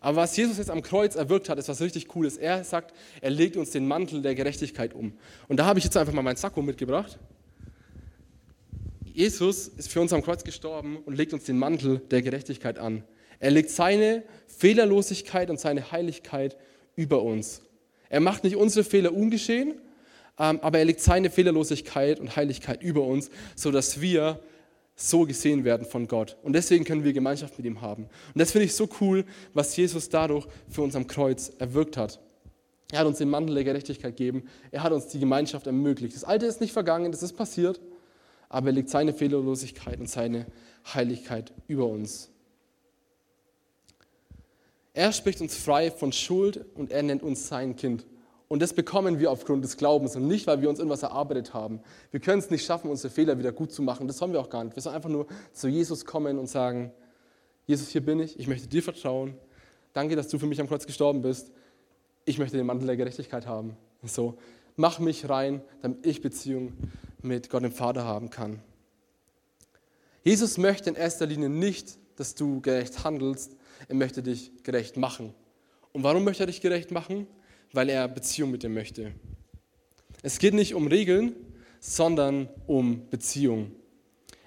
Aber 0.00 0.18
was 0.18 0.36
Jesus 0.36 0.58
jetzt 0.58 0.70
am 0.70 0.82
Kreuz 0.82 1.14
erwirkt 1.14 1.48
hat, 1.48 1.58
ist 1.58 1.68
was 1.68 1.80
richtig 1.80 2.08
Cooles. 2.08 2.36
Er 2.36 2.64
sagt, 2.64 2.94
er 3.20 3.30
legt 3.30 3.56
uns 3.56 3.70
den 3.70 3.88
Mantel 3.88 4.22
der 4.22 4.34
Gerechtigkeit 4.34 4.94
um. 4.94 5.12
Und 5.48 5.58
da 5.58 5.64
habe 5.64 5.78
ich 5.78 5.84
jetzt 5.84 5.96
einfach 5.96 6.12
mal 6.12 6.22
meinen 6.22 6.36
Sakko 6.36 6.62
mitgebracht. 6.62 7.18
Jesus 9.04 9.68
ist 9.68 9.88
für 9.88 10.00
uns 10.00 10.12
am 10.12 10.22
Kreuz 10.22 10.44
gestorben 10.44 10.98
und 10.98 11.16
legt 11.16 11.32
uns 11.32 11.44
den 11.44 11.58
Mantel 11.58 12.00
der 12.10 12.20
Gerechtigkeit 12.20 12.78
an. 12.78 13.02
Er 13.38 13.50
legt 13.50 13.70
seine 13.70 14.24
Fehlerlosigkeit 14.46 15.50
und 15.50 15.58
seine 15.58 15.90
Heiligkeit 15.90 16.56
über 16.96 17.22
uns. 17.22 17.62
Er 18.08 18.20
macht 18.20 18.44
nicht 18.44 18.56
unsere 18.56 18.84
Fehler 18.84 19.12
ungeschehen, 19.12 19.74
aber 20.36 20.78
er 20.78 20.84
legt 20.84 21.00
seine 21.00 21.30
Fehlerlosigkeit 21.30 22.20
und 22.20 22.36
Heiligkeit 22.36 22.82
über 22.82 23.02
uns, 23.02 23.30
sodass 23.54 24.00
wir 24.00 24.40
so 24.94 25.24
gesehen 25.24 25.64
werden 25.64 25.86
von 25.86 26.08
Gott. 26.08 26.36
Und 26.42 26.54
deswegen 26.54 26.84
können 26.84 27.04
wir 27.04 27.12
Gemeinschaft 27.12 27.58
mit 27.58 27.66
ihm 27.66 27.82
haben. 27.82 28.04
Und 28.04 28.38
das 28.38 28.52
finde 28.52 28.64
ich 28.64 28.74
so 28.74 28.88
cool, 29.00 29.24
was 29.52 29.76
Jesus 29.76 30.08
dadurch 30.08 30.46
für 30.68 30.82
uns 30.82 30.96
am 30.96 31.06
Kreuz 31.06 31.52
erwirkt 31.58 31.96
hat. 31.96 32.18
Er 32.92 33.00
hat 33.00 33.06
uns 33.06 33.18
den 33.18 33.28
Mantel 33.28 33.54
der 33.54 33.64
Gerechtigkeit 33.64 34.16
gegeben. 34.16 34.44
Er 34.70 34.82
hat 34.82 34.92
uns 34.92 35.08
die 35.08 35.18
Gemeinschaft 35.18 35.66
ermöglicht. 35.66 36.14
Das 36.14 36.24
Alte 36.24 36.46
ist 36.46 36.60
nicht 36.60 36.72
vergangen, 36.72 37.12
das 37.12 37.22
ist 37.22 37.34
passiert, 37.34 37.80
aber 38.48 38.68
er 38.68 38.72
legt 38.74 38.90
seine 38.90 39.12
Fehlerlosigkeit 39.12 39.98
und 39.98 40.08
seine 40.08 40.46
Heiligkeit 40.94 41.52
über 41.66 41.86
uns. 41.86 42.30
Er 44.94 45.12
spricht 45.12 45.42
uns 45.42 45.56
frei 45.56 45.90
von 45.90 46.12
Schuld 46.12 46.64
und 46.74 46.90
er 46.90 47.02
nennt 47.02 47.22
uns 47.22 47.48
sein 47.48 47.76
Kind. 47.76 48.06
Und 48.48 48.62
das 48.62 48.72
bekommen 48.72 49.18
wir 49.18 49.30
aufgrund 49.30 49.64
des 49.64 49.76
Glaubens 49.76 50.14
und 50.14 50.28
nicht, 50.28 50.46
weil 50.46 50.62
wir 50.62 50.68
uns 50.68 50.78
irgendwas 50.78 51.02
erarbeitet 51.02 51.52
haben. 51.52 51.80
Wir 52.12 52.20
können 52.20 52.38
es 52.38 52.50
nicht 52.50 52.64
schaffen, 52.64 52.90
unsere 52.90 53.12
Fehler 53.12 53.38
wieder 53.38 53.50
gut 53.50 53.72
zu 53.72 53.82
machen. 53.82 54.06
Das 54.06 54.18
sollen 54.18 54.32
wir 54.32 54.40
auch 54.40 54.50
gar 54.50 54.62
nicht. 54.62 54.76
Wir 54.76 54.82
sollen 54.82 54.94
einfach 54.94 55.10
nur 55.10 55.26
zu 55.52 55.68
Jesus 55.68 56.04
kommen 56.04 56.38
und 56.38 56.46
sagen, 56.46 56.92
Jesus, 57.66 57.88
hier 57.88 58.04
bin 58.04 58.20
ich, 58.20 58.38
ich 58.38 58.46
möchte 58.46 58.68
dir 58.68 58.82
vertrauen. 58.82 59.36
Danke, 59.92 60.14
dass 60.14 60.28
du 60.28 60.38
für 60.38 60.46
mich 60.46 60.60
am 60.60 60.68
Kreuz 60.68 60.86
gestorben 60.86 61.22
bist. 61.22 61.50
Ich 62.24 62.38
möchte 62.38 62.56
den 62.56 62.66
Mantel 62.66 62.86
der 62.86 62.96
Gerechtigkeit 62.96 63.46
haben. 63.46 63.76
so, 64.04 64.38
mach 64.76 65.00
mich 65.00 65.28
rein, 65.28 65.62
damit 65.82 66.06
ich 66.06 66.20
Beziehung 66.20 66.74
mit 67.22 67.50
Gott 67.50 67.64
dem 67.64 67.72
Vater 67.72 68.04
haben 68.04 68.30
kann. 68.30 68.60
Jesus 70.22 70.58
möchte 70.58 70.90
in 70.90 70.96
erster 70.96 71.26
Linie 71.26 71.48
nicht, 71.48 71.98
dass 72.16 72.34
du 72.34 72.60
gerecht 72.60 73.04
handelst, 73.04 73.56
er 73.88 73.94
möchte 73.94 74.22
dich 74.22 74.52
gerecht 74.62 74.96
machen. 74.96 75.34
Und 75.92 76.02
warum 76.02 76.24
möchte 76.24 76.44
er 76.44 76.46
dich 76.46 76.60
gerecht 76.60 76.90
machen? 76.90 77.26
Weil 77.76 77.90
er 77.90 78.08
Beziehung 78.08 78.50
mit 78.50 78.62
dir 78.62 78.70
möchte. 78.70 79.12
Es 80.22 80.38
geht 80.38 80.54
nicht 80.54 80.74
um 80.74 80.86
Regeln, 80.86 81.36
sondern 81.78 82.48
um 82.66 83.08
Beziehung. 83.10 83.70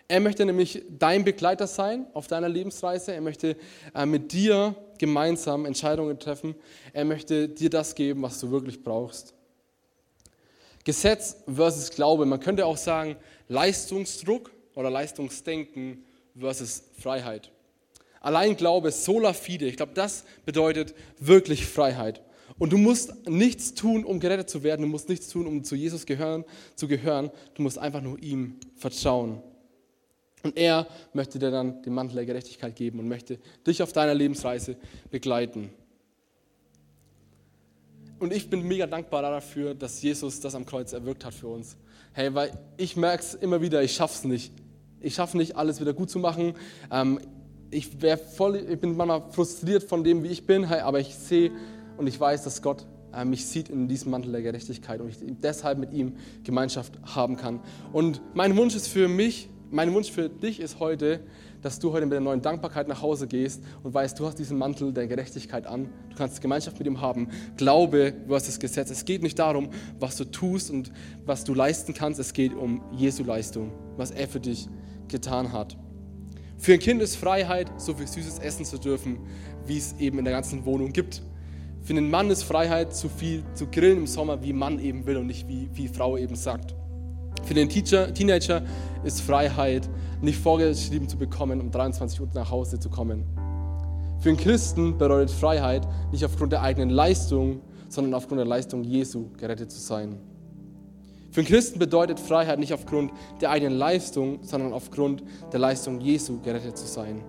Er 0.07 0.19
möchte 0.19 0.43
nämlich 0.43 0.81
dein 0.89 1.23
Begleiter 1.23 1.67
sein 1.67 2.07
auf 2.15 2.25
deiner 2.25 2.49
Lebensreise. 2.49 3.13
Er 3.13 3.21
möchte 3.21 3.55
äh, 3.93 4.07
mit 4.07 4.33
dir 4.33 4.75
gemeinsam 4.97 5.65
Entscheidungen 5.65 6.17
treffen. 6.17 6.55
Er 6.91 7.05
möchte 7.05 7.47
dir 7.47 7.69
das 7.69 7.93
geben, 7.93 8.23
was 8.23 8.39
du 8.39 8.49
wirklich 8.49 8.83
brauchst. 8.83 9.35
Gesetz 10.83 11.37
versus 11.45 11.91
Glaube. 11.91 12.25
Man 12.25 12.39
könnte 12.39 12.65
auch 12.65 12.77
sagen 12.77 13.15
Leistungsdruck 13.47 14.51
oder 14.73 14.89
Leistungsdenken 14.89 16.03
versus 16.35 16.81
Freiheit. 16.99 17.51
Allein 18.21 18.57
Glaube, 18.57 18.91
sola 18.91 19.33
fide, 19.33 19.67
ich 19.67 19.77
glaube, 19.77 19.93
das 19.93 20.25
bedeutet 20.45 20.95
wirklich 21.19 21.67
Freiheit. 21.67 22.21
Und 22.59 22.73
du 22.73 22.77
musst 22.77 23.27
nichts 23.27 23.73
tun, 23.73 24.03
um 24.03 24.19
gerettet 24.19 24.49
zu 24.49 24.63
werden. 24.63 24.81
Du 24.81 24.87
musst 24.89 25.07
nichts 25.07 25.29
tun, 25.29 25.47
um 25.47 25.63
zu 25.63 25.75
Jesus 25.75 26.05
gehören, 26.05 26.43
zu 26.75 26.87
gehören. 26.87 27.31
Du 27.55 27.63
musst 27.63 27.79
einfach 27.79 28.01
nur 28.01 28.21
ihm 28.21 28.55
vertrauen. 28.75 29.41
Und 30.43 30.57
er 30.57 30.87
möchte 31.13 31.39
dir 31.39 31.51
dann 31.51 31.81
den 31.81 31.93
Mantel 31.93 32.15
der 32.15 32.25
Gerechtigkeit 32.25 32.75
geben 32.75 32.99
und 32.99 33.07
möchte 33.07 33.39
dich 33.65 33.81
auf 33.81 33.93
deiner 33.93 34.13
Lebensreise 34.13 34.77
begleiten. 35.09 35.69
Und 38.19 38.33
ich 38.33 38.49
bin 38.49 38.67
mega 38.67 38.85
dankbar 38.85 39.21
dafür, 39.21 39.73
dass 39.73 40.01
Jesus 40.01 40.41
das 40.41 40.53
am 40.53 40.65
Kreuz 40.65 40.91
erwirkt 40.91 41.23
hat 41.23 41.33
für 41.33 41.47
uns. 41.47 41.77
Hey, 42.11 42.33
weil 42.33 42.51
ich 42.75 42.97
merke 42.97 43.23
es 43.23 43.33
immer 43.35 43.61
wieder, 43.61 43.81
ich 43.81 43.93
schaffe 43.93 44.15
es 44.15 44.23
nicht. 44.25 44.53
Ich 44.99 45.15
schaffe 45.15 45.37
nicht, 45.37 45.55
alles 45.55 45.79
wieder 45.79 45.93
gut 45.93 46.09
zu 46.09 46.19
machen. 46.19 46.53
Ähm, 46.91 47.21
ich, 47.71 47.89
voll, 48.35 48.57
ich 48.57 48.79
bin 48.79 48.97
manchmal 48.97 49.31
frustriert 49.31 49.83
von 49.83 50.03
dem, 50.03 50.23
wie 50.23 50.27
ich 50.27 50.45
bin, 50.45 50.67
hey, 50.67 50.81
aber 50.81 50.99
ich 50.99 51.15
sehe, 51.15 51.51
und 51.99 52.07
ich 52.07 52.19
weiß, 52.19 52.43
dass 52.43 52.61
Gott 52.61 52.87
äh, 53.13 53.25
mich 53.25 53.45
sieht 53.45 53.69
in 53.69 53.87
diesem 53.87 54.11
Mantel 54.11 54.31
der 54.31 54.41
Gerechtigkeit 54.41 55.01
und 55.01 55.09
ich 55.09 55.17
deshalb 55.43 55.77
mit 55.77 55.91
ihm 55.91 56.15
Gemeinschaft 56.43 56.93
haben 57.03 57.35
kann. 57.35 57.59
Und 57.91 58.21
mein 58.33 58.55
Wunsch 58.55 58.75
ist 58.75 58.87
für 58.87 59.09
mich, 59.09 59.49
mein 59.69 59.93
Wunsch 59.93 60.09
für 60.09 60.29
dich 60.29 60.61
ist 60.61 60.79
heute, 60.79 61.19
dass 61.61 61.77
du 61.77 61.91
heute 61.91 62.05
mit 62.05 62.13
der 62.13 62.21
neuen 62.21 62.41
Dankbarkeit 62.41 62.87
nach 62.87 63.01
Hause 63.01 63.27
gehst 63.27 63.61
und 63.83 63.93
weißt, 63.93 64.17
du 64.17 64.25
hast 64.25 64.39
diesen 64.39 64.57
Mantel 64.57 64.93
der 64.93 65.07
Gerechtigkeit 65.07 65.67
an. 65.67 65.89
Du 66.09 66.15
kannst 66.15 66.41
Gemeinschaft 66.41 66.79
mit 66.79 66.87
ihm 66.87 67.01
haben. 67.01 67.27
Glaube 67.57 68.13
versus 68.27 68.59
Gesetz. 68.59 68.89
Es 68.89 69.03
geht 69.03 69.21
nicht 69.21 69.37
darum, 69.37 69.69
was 69.99 70.15
du 70.15 70.23
tust 70.23 70.71
und 70.71 70.91
was 71.25 71.43
du 71.43 71.53
leisten 71.53 71.93
kannst. 71.93 72.19
Es 72.19 72.31
geht 72.31 72.53
um 72.53 72.81
Jesu 72.93 73.23
Leistung, 73.23 73.73
was 73.97 74.11
er 74.11 74.27
für 74.29 74.39
dich 74.39 74.69
getan 75.09 75.51
hat. 75.51 75.77
Für 76.57 76.73
ein 76.73 76.79
Kind 76.79 77.01
ist 77.01 77.17
Freiheit, 77.17 77.69
so 77.77 77.93
viel 77.93 78.07
Süßes 78.07 78.39
essen 78.39 78.65
zu 78.65 78.77
dürfen, 78.77 79.19
wie 79.65 79.77
es 79.77 79.95
eben 79.99 80.17
in 80.17 80.25
der 80.25 80.33
ganzen 80.33 80.65
Wohnung 80.65 80.93
gibt. 80.93 81.21
Für 81.81 81.93
einen 81.93 82.09
Mann 82.09 82.29
ist 82.29 82.43
Freiheit, 82.43 82.95
zu 82.95 83.09
viel 83.09 83.43
zu 83.53 83.67
grillen 83.67 83.99
im 83.99 84.07
Sommer, 84.07 84.43
wie 84.43 84.53
Mann 84.53 84.79
eben 84.79 85.05
will 85.05 85.17
und 85.17 85.27
nicht 85.27 85.47
wie, 85.47 85.69
wie 85.73 85.87
Frau 85.87 86.17
eben 86.17 86.35
sagt. 86.35 86.75
Für 87.45 87.53
den 87.53 87.69
Teacher, 87.69 88.13
Teenager 88.13 88.63
ist 89.03 89.21
Freiheit, 89.21 89.89
nicht 90.21 90.39
vorgeschrieben 90.39 91.07
zu 91.07 91.17
bekommen, 91.17 91.61
um 91.61 91.71
23 91.71 92.21
Uhr 92.21 92.27
nach 92.33 92.51
Hause 92.51 92.79
zu 92.79 92.89
kommen. 92.89 93.25
Für 94.19 94.29
einen 94.29 94.37
Christen 94.37 94.97
bedeutet 94.97 95.31
Freiheit, 95.31 95.87
nicht 96.11 96.25
aufgrund 96.25 96.51
der 96.51 96.61
eigenen 96.61 96.89
Leistung, 96.89 97.61
sondern 97.87 98.13
aufgrund 98.13 98.39
der 98.39 98.47
Leistung 98.47 98.83
Jesu 98.83 99.29
gerettet 99.37 99.71
zu 99.71 99.79
sein. 99.79 100.17
Für 101.31 101.41
einen 101.41 101.47
Christen 101.47 101.79
bedeutet 101.79 102.19
Freiheit 102.19 102.59
nicht 102.59 102.73
aufgrund 102.73 103.11
der 103.39 103.51
eigenen 103.51 103.77
Leistung, 103.77 104.39
sondern 104.41 104.73
aufgrund 104.73 105.23
der 105.53 105.59
Leistung 105.59 106.01
Jesu 106.01 106.41
gerettet 106.41 106.77
zu 106.77 106.85
sein. 106.85 107.23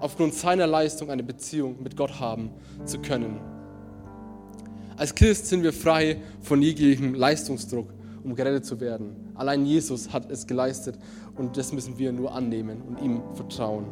Aufgrund 0.00 0.34
seiner 0.34 0.66
Leistung 0.66 1.10
eine 1.10 1.22
Beziehung 1.22 1.80
mit 1.82 1.96
Gott 1.96 2.18
haben 2.18 2.50
zu 2.84 2.98
können. 2.98 3.51
Als 4.96 5.14
Christ 5.14 5.46
sind 5.46 5.62
wir 5.62 5.72
frei 5.72 6.18
von 6.40 6.60
jeglichem 6.60 7.14
Leistungsdruck, 7.14 7.88
um 8.24 8.34
gerettet 8.34 8.64
zu 8.64 8.80
werden. 8.80 9.16
Allein 9.34 9.64
Jesus 9.64 10.12
hat 10.12 10.30
es 10.30 10.46
geleistet 10.46 10.98
und 11.36 11.56
das 11.56 11.72
müssen 11.72 11.98
wir 11.98 12.12
nur 12.12 12.34
annehmen 12.34 12.82
und 12.82 13.00
ihm 13.00 13.22
vertrauen. 13.34 13.86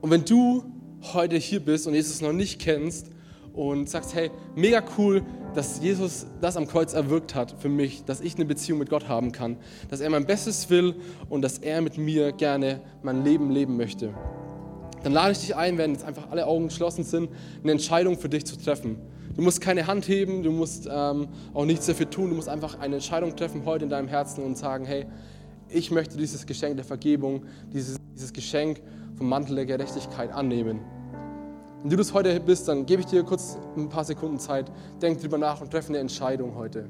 Und 0.00 0.10
wenn 0.10 0.24
du 0.24 0.64
heute 1.12 1.36
hier 1.36 1.60
bist 1.60 1.86
und 1.86 1.94
Jesus 1.94 2.20
noch 2.20 2.32
nicht 2.32 2.60
kennst 2.60 3.10
und 3.52 3.88
sagst, 3.88 4.14
hey, 4.14 4.30
mega 4.56 4.82
cool, 4.98 5.22
dass 5.54 5.80
Jesus 5.80 6.26
das 6.40 6.56
am 6.56 6.66
Kreuz 6.66 6.94
erwirkt 6.94 7.34
hat 7.34 7.54
für 7.58 7.68
mich, 7.68 8.04
dass 8.04 8.20
ich 8.20 8.34
eine 8.34 8.44
Beziehung 8.44 8.80
mit 8.80 8.90
Gott 8.90 9.08
haben 9.08 9.30
kann, 9.30 9.56
dass 9.88 10.00
er 10.00 10.10
mein 10.10 10.26
Bestes 10.26 10.68
will 10.70 10.96
und 11.28 11.42
dass 11.42 11.58
er 11.58 11.80
mit 11.80 11.96
mir 11.96 12.32
gerne 12.32 12.80
mein 13.02 13.24
Leben 13.24 13.50
leben 13.50 13.76
möchte 13.76 14.12
dann 15.04 15.12
lade 15.12 15.32
ich 15.32 15.38
dich 15.38 15.54
ein, 15.54 15.78
wenn 15.78 15.92
jetzt 15.92 16.04
einfach 16.04 16.30
alle 16.30 16.46
Augen 16.46 16.68
geschlossen 16.68 17.04
sind, 17.04 17.28
eine 17.62 17.72
Entscheidung 17.72 18.18
für 18.18 18.28
dich 18.28 18.46
zu 18.46 18.56
treffen. 18.56 18.96
Du 19.36 19.42
musst 19.42 19.60
keine 19.60 19.86
Hand 19.86 20.08
heben, 20.08 20.42
du 20.42 20.50
musst 20.50 20.88
ähm, 20.90 21.28
auch 21.52 21.66
nichts 21.66 21.86
dafür 21.86 22.08
tun, 22.08 22.30
du 22.30 22.36
musst 22.36 22.48
einfach 22.48 22.78
eine 22.78 22.96
Entscheidung 22.96 23.36
treffen 23.36 23.64
heute 23.66 23.84
in 23.84 23.90
deinem 23.90 24.08
Herzen 24.08 24.42
und 24.42 24.56
sagen, 24.56 24.86
hey, 24.86 25.06
ich 25.68 25.90
möchte 25.90 26.16
dieses 26.16 26.46
Geschenk 26.46 26.76
der 26.76 26.84
Vergebung, 26.84 27.44
dieses, 27.72 27.98
dieses 28.14 28.32
Geschenk 28.32 28.80
vom 29.16 29.28
Mantel 29.28 29.56
der 29.56 29.66
Gerechtigkeit 29.66 30.32
annehmen. 30.32 30.80
Wenn 31.82 31.90
du 31.90 31.96
das 31.96 32.14
heute 32.14 32.40
bist, 32.40 32.66
dann 32.68 32.86
gebe 32.86 33.00
ich 33.00 33.06
dir 33.06 33.24
kurz 33.24 33.58
ein 33.76 33.90
paar 33.90 34.04
Sekunden 34.04 34.38
Zeit, 34.38 34.72
denk 35.02 35.20
drüber 35.20 35.36
nach 35.36 35.60
und 35.60 35.70
treffe 35.70 35.90
eine 35.90 35.98
Entscheidung 35.98 36.54
heute. 36.54 36.88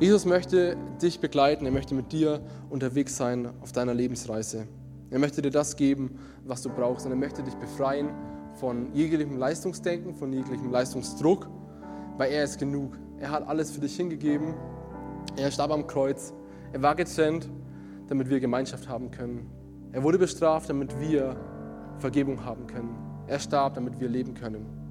Jesus 0.00 0.24
möchte 0.24 0.76
dich 1.02 1.20
begleiten, 1.20 1.66
er 1.66 1.72
möchte 1.72 1.94
mit 1.94 2.12
dir 2.12 2.40
unterwegs 2.70 3.16
sein 3.16 3.50
auf 3.60 3.72
deiner 3.72 3.92
Lebensreise. 3.94 4.66
Er 5.10 5.18
möchte 5.18 5.42
dir 5.42 5.50
das 5.50 5.76
geben, 5.76 6.18
was 6.44 6.62
du 6.62 6.70
brauchst 6.70 7.06
und 7.06 7.12
er 7.12 7.16
möchte 7.16 7.42
dich 7.42 7.54
befreien 7.54 8.10
von 8.54 8.92
jeglichem 8.92 9.36
Leistungsdenken, 9.36 10.14
von 10.14 10.32
jeglichem 10.32 10.70
Leistungsdruck, 10.70 11.48
weil 12.16 12.32
er 12.32 12.44
ist 12.44 12.58
genug. 12.58 12.98
Er 13.18 13.30
hat 13.30 13.46
alles 13.46 13.70
für 13.70 13.80
dich 13.80 13.96
hingegeben. 13.96 14.54
Er 15.36 15.50
starb 15.50 15.70
am 15.70 15.86
Kreuz. 15.86 16.32
Er 16.72 16.82
war 16.82 16.94
getrennt, 16.94 17.48
damit 18.08 18.30
wir 18.30 18.40
Gemeinschaft 18.40 18.88
haben 18.88 19.10
können. 19.10 19.50
Er 19.92 20.02
wurde 20.02 20.18
bestraft, 20.18 20.68
damit 20.68 20.98
wir 21.00 21.36
Vergebung 21.98 22.44
haben 22.44 22.66
können. 22.66 22.96
Er 23.26 23.38
starb, 23.38 23.74
damit 23.74 24.00
wir 24.00 24.08
leben 24.08 24.34
können. 24.34 24.85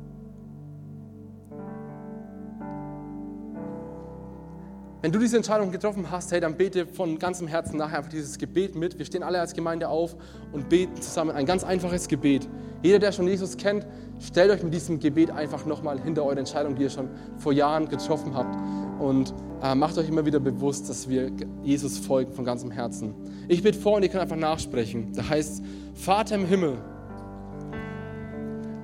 Wenn 5.02 5.12
du 5.12 5.20
diese 5.20 5.38
Entscheidung 5.38 5.72
getroffen 5.72 6.10
hast, 6.10 6.32
hey, 6.32 6.40
dann 6.40 6.58
bete 6.58 6.88
von 6.88 7.20
ganzem 7.20 7.48
Herzen 7.48 7.78
nachher 7.78 7.98
einfach 7.98 8.10
dieses 8.10 8.38
Gebet 8.38 8.76
mit. 8.76 8.98
Wir 8.98 9.06
stehen 9.06 9.24
alle 9.24 9.40
als 9.40 9.54
Gemeinde 9.54 9.90
auf 9.90 10.16
und 10.52 10.70
beten 10.70 11.00
zusammen 11.02 11.32
ein 11.32 11.46
ganz 11.46 11.64
einfaches 11.64 12.08
Gebet. 12.08 12.48
Jeder, 12.82 13.00
der 13.00 13.12
schon 13.12 13.28
Jesus 13.28 13.58
kennt, 13.58 13.86
stellt 14.20 14.52
euch 14.52 14.64
mit 14.64 14.74
diesem 14.74 15.00
Gebet 15.00 15.32
einfach 15.32 15.66
nochmal 15.66 16.02
hinter 16.02 16.24
eure 16.24 16.40
Entscheidung, 16.40 16.76
die 16.76 16.84
ihr 16.84 16.90
schon 16.90 17.10
vor 17.38 17.54
Jahren 17.54 17.88
getroffen 17.88 18.36
habt. 18.36 18.56
Und 19.00 19.34
äh, 19.62 19.76
macht 19.76 19.98
euch 19.98 20.08
immer 20.08 20.26
wieder 20.26 20.40
bewusst, 20.40 20.90
dass 20.90 21.10
wir 21.10 21.32
Jesus 21.64 21.98
folgen 21.98 22.32
von 22.32 22.46
ganzem 22.46 22.72
Herzen. 22.72 23.14
Ich 23.48 23.62
bete 23.62 23.78
vor 23.78 23.98
und 23.98 24.04
ihr 24.04 24.10
könnt 24.10 24.24
einfach 24.24 24.36
nachsprechen. 24.36 25.14
Da 25.14 25.28
heißt, 25.28 25.62
Vater 25.94 26.36
im 26.36 26.46
Himmel, 26.46 26.78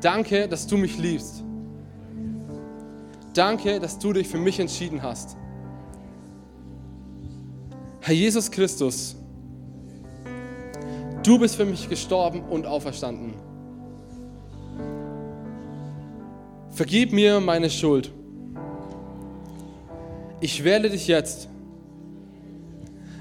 danke, 0.01 0.47
dass 0.47 0.67
du 0.67 0.77
mich 0.77 0.97
liebst. 0.97 1.43
Danke, 3.33 3.79
dass 3.79 3.97
du 3.97 4.11
dich 4.13 4.27
für 4.27 4.37
mich 4.37 4.59
entschieden 4.59 5.01
hast. 5.01 5.37
Herr 8.03 8.15
Jesus 8.15 8.49
Christus, 8.49 9.15
du 11.21 11.37
bist 11.37 11.55
für 11.55 11.65
mich 11.65 11.87
gestorben 11.87 12.41
und 12.41 12.65
auferstanden. 12.65 13.35
Vergib 16.71 17.13
mir 17.13 17.39
meine 17.39 17.69
Schuld. 17.69 18.11
Ich 20.39 20.63
wähle 20.63 20.89
dich 20.89 21.07
jetzt 21.07 21.47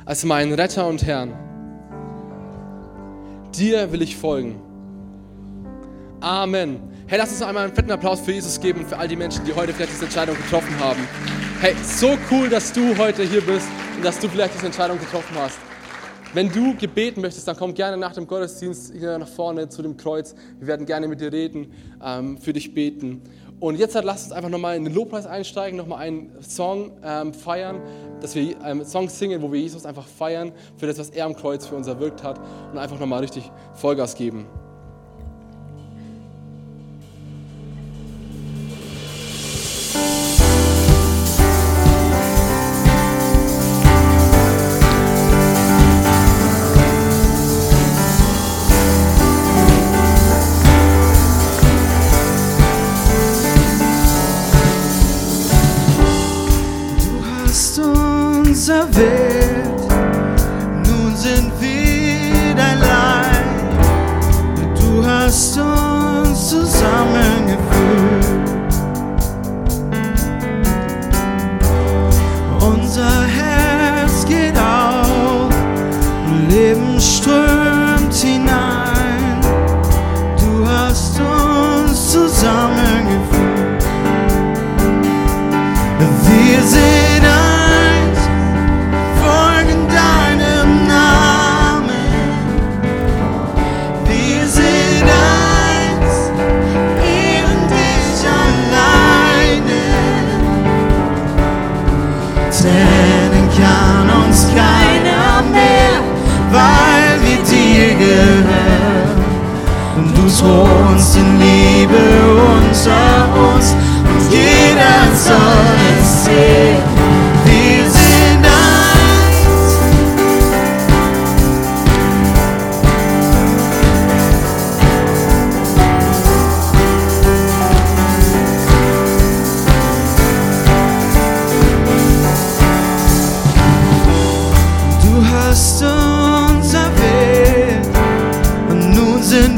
als 0.06 0.24
meinen 0.24 0.54
Retter 0.54 0.88
und 0.88 1.04
Herrn. 1.04 1.34
Dir 3.54 3.92
will 3.92 4.00
ich 4.00 4.16
folgen. 4.16 4.62
Amen. 6.20 6.80
Hey, 7.06 7.18
lass 7.18 7.32
uns 7.32 7.42
einmal 7.42 7.64
einen 7.64 7.74
fetten 7.74 7.90
Applaus 7.90 8.20
für 8.20 8.32
Jesus 8.32 8.58
geben 8.58 8.80
und 8.80 8.88
für 8.88 8.96
all 8.96 9.08
die 9.08 9.16
Menschen, 9.16 9.44
die 9.44 9.52
heute 9.52 9.74
vielleicht 9.74 9.92
diese 9.92 10.06
Entscheidung 10.06 10.36
getroffen 10.36 10.78
haben. 10.78 11.00
Hey, 11.60 11.74
so 11.84 12.16
cool, 12.30 12.48
dass 12.48 12.72
du 12.72 12.96
heute 12.96 13.24
hier 13.24 13.42
bist 13.42 13.68
dass 14.02 14.18
du 14.18 14.28
vielleicht 14.28 14.54
diese 14.54 14.66
Entscheidung 14.66 14.98
getroffen 14.98 15.36
hast. 15.36 15.58
Wenn 16.32 16.50
du 16.50 16.76
gebeten 16.76 17.20
möchtest, 17.20 17.48
dann 17.48 17.56
komm 17.56 17.74
gerne 17.74 17.96
nach 17.96 18.12
dem 18.12 18.26
Gottesdienst 18.26 18.92
hier 18.96 19.18
nach 19.18 19.28
vorne 19.28 19.68
zu 19.68 19.82
dem 19.82 19.96
Kreuz. 19.96 20.34
Wir 20.58 20.68
werden 20.68 20.86
gerne 20.86 21.08
mit 21.08 21.20
dir 21.20 21.32
reden, 21.32 21.72
ähm, 22.02 22.38
für 22.38 22.52
dich 22.52 22.72
beten. 22.72 23.22
Und 23.58 23.76
jetzt 23.76 23.94
halt, 23.94 24.04
lass 24.04 24.24
uns 24.24 24.32
einfach 24.32 24.48
nochmal 24.48 24.76
in 24.76 24.84
den 24.84 24.94
Lobpreis 24.94 25.26
einsteigen, 25.26 25.76
nochmal 25.76 25.98
einen 25.98 26.30
Song 26.40 26.92
ähm, 27.04 27.34
feiern, 27.34 27.82
dass 28.20 28.34
wir 28.34 28.62
einen 28.62 28.80
ähm, 28.80 28.86
Song 28.86 29.08
singen, 29.08 29.42
wo 29.42 29.52
wir 29.52 29.60
Jesus 29.60 29.84
einfach 29.84 30.06
feiern 30.06 30.52
für 30.76 30.86
das, 30.86 30.98
was 30.98 31.10
er 31.10 31.26
am 31.26 31.34
Kreuz 31.34 31.66
für 31.66 31.74
uns 31.74 31.86
erwirkt 31.86 32.22
hat 32.22 32.40
und 32.72 32.78
einfach 32.78 32.98
nochmal 32.98 33.20
richtig 33.20 33.50
Vollgas 33.74 34.14
geben. 34.14 34.46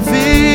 Vida. 0.04 0.51